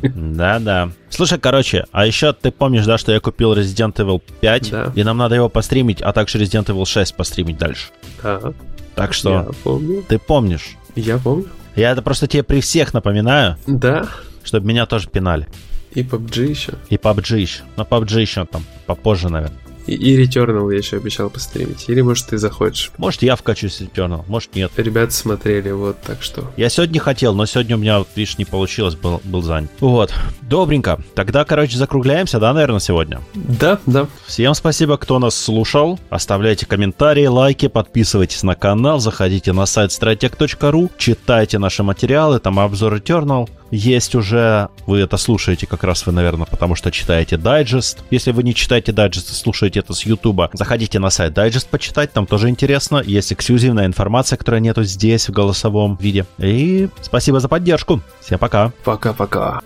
Да-да. 0.02 0.90
Слушай, 1.10 1.38
короче, 1.38 1.86
а 1.92 2.06
еще 2.06 2.32
ты 2.32 2.50
помнишь, 2.50 2.84
да, 2.84 2.98
что 2.98 3.12
я 3.12 3.20
купил 3.20 3.54
Resident 3.54 3.94
Evil 3.94 4.22
5, 4.40 4.70
да. 4.70 4.92
и 4.94 5.02
нам 5.04 5.16
надо 5.18 5.34
его 5.34 5.48
постримить, 5.48 6.02
а 6.02 6.12
также 6.12 6.38
Resident 6.38 6.66
Evil 6.66 6.84
6 6.86 7.14
постримить 7.14 7.58
дальше. 7.58 7.88
Да. 8.22 8.52
Так 8.94 9.12
что 9.12 9.30
я 9.30 9.48
помню. 9.62 10.02
ты 10.08 10.18
помнишь. 10.18 10.76
Я 10.94 11.18
помню. 11.18 11.46
Я 11.76 11.90
это 11.90 12.00
просто 12.02 12.26
тебе 12.26 12.42
при 12.42 12.60
всех 12.60 12.94
напоминаю. 12.94 13.56
Да. 13.66 14.08
Чтобы 14.42 14.66
меня 14.66 14.86
тоже 14.86 15.08
пинали. 15.08 15.46
И 15.92 16.02
PUBG 16.02 16.46
еще. 16.46 16.72
И 16.88 16.96
PUBG 16.96 17.38
еще. 17.38 17.62
Но 17.76 17.84
PUBG 17.84 18.20
еще 18.20 18.44
там 18.46 18.64
попозже, 18.86 19.28
наверное. 19.28 19.58
И, 19.86 19.94
и 19.94 20.24
Returnal 20.24 20.70
я 20.72 20.78
еще 20.78 20.96
обещал 20.96 21.30
постримить. 21.30 21.88
Или, 21.88 22.00
может, 22.00 22.26
ты 22.28 22.38
захочешь. 22.38 22.90
Может, 22.98 23.22
я 23.22 23.36
вкачусь 23.36 23.80
Returnal, 23.80 24.24
может, 24.26 24.54
нет. 24.54 24.72
Ребята 24.76 25.12
смотрели, 25.12 25.70
вот, 25.70 26.00
так 26.02 26.22
что. 26.22 26.50
Я 26.56 26.68
сегодня 26.68 27.00
хотел, 27.00 27.34
но 27.34 27.46
сегодня 27.46 27.76
у 27.76 27.78
меня, 27.78 28.04
видишь, 28.14 28.38
не 28.38 28.44
получилось, 28.44 28.94
был, 28.94 29.20
был 29.24 29.42
занят. 29.42 29.70
Вот. 29.80 30.12
Добренько. 30.42 31.00
Тогда, 31.14 31.44
короче, 31.44 31.76
закругляемся, 31.78 32.38
да, 32.38 32.52
наверное, 32.52 32.80
сегодня? 32.80 33.20
Да, 33.34 33.80
да. 33.86 34.06
Всем 34.26 34.54
спасибо, 34.54 34.96
кто 34.96 35.18
нас 35.18 35.34
слушал. 35.34 35.98
Оставляйте 36.10 36.66
комментарии, 36.66 37.26
лайки, 37.26 37.68
подписывайтесь 37.68 38.42
на 38.42 38.54
канал, 38.54 38.98
заходите 39.00 39.52
на 39.52 39.66
сайт 39.66 39.90
strateg.ru, 39.90 40.90
читайте 40.98 41.58
наши 41.58 41.82
материалы, 41.82 42.38
там 42.38 42.58
обзор 42.58 42.96
Returnal 42.96 43.48
есть 43.70 44.14
уже, 44.14 44.68
вы 44.86 45.00
это 45.00 45.16
слушаете 45.16 45.66
как 45.66 45.84
раз 45.84 46.06
вы, 46.06 46.12
наверное, 46.12 46.46
потому 46.46 46.74
что 46.74 46.90
читаете 46.90 47.36
дайджест. 47.36 47.98
Если 48.10 48.32
вы 48.32 48.42
не 48.42 48.54
читаете 48.54 48.92
дайджест 48.92 49.30
и 49.30 49.34
слушаете 49.34 49.80
это 49.80 49.92
с 49.92 50.04
Ютуба, 50.06 50.50
заходите 50.52 50.98
на 50.98 51.10
сайт 51.10 51.34
дайджест 51.34 51.68
почитать, 51.68 52.12
там 52.12 52.26
тоже 52.26 52.48
интересно. 52.48 53.02
Есть 53.04 53.32
эксклюзивная 53.32 53.86
информация, 53.86 54.36
которая 54.36 54.60
нету 54.60 54.84
здесь 54.84 55.28
в 55.28 55.32
голосовом 55.32 55.96
виде. 56.00 56.26
И 56.38 56.88
спасибо 57.02 57.40
за 57.40 57.48
поддержку. 57.48 58.00
Всем 58.20 58.38
пока. 58.38 58.72
Пока-пока. 58.84 59.62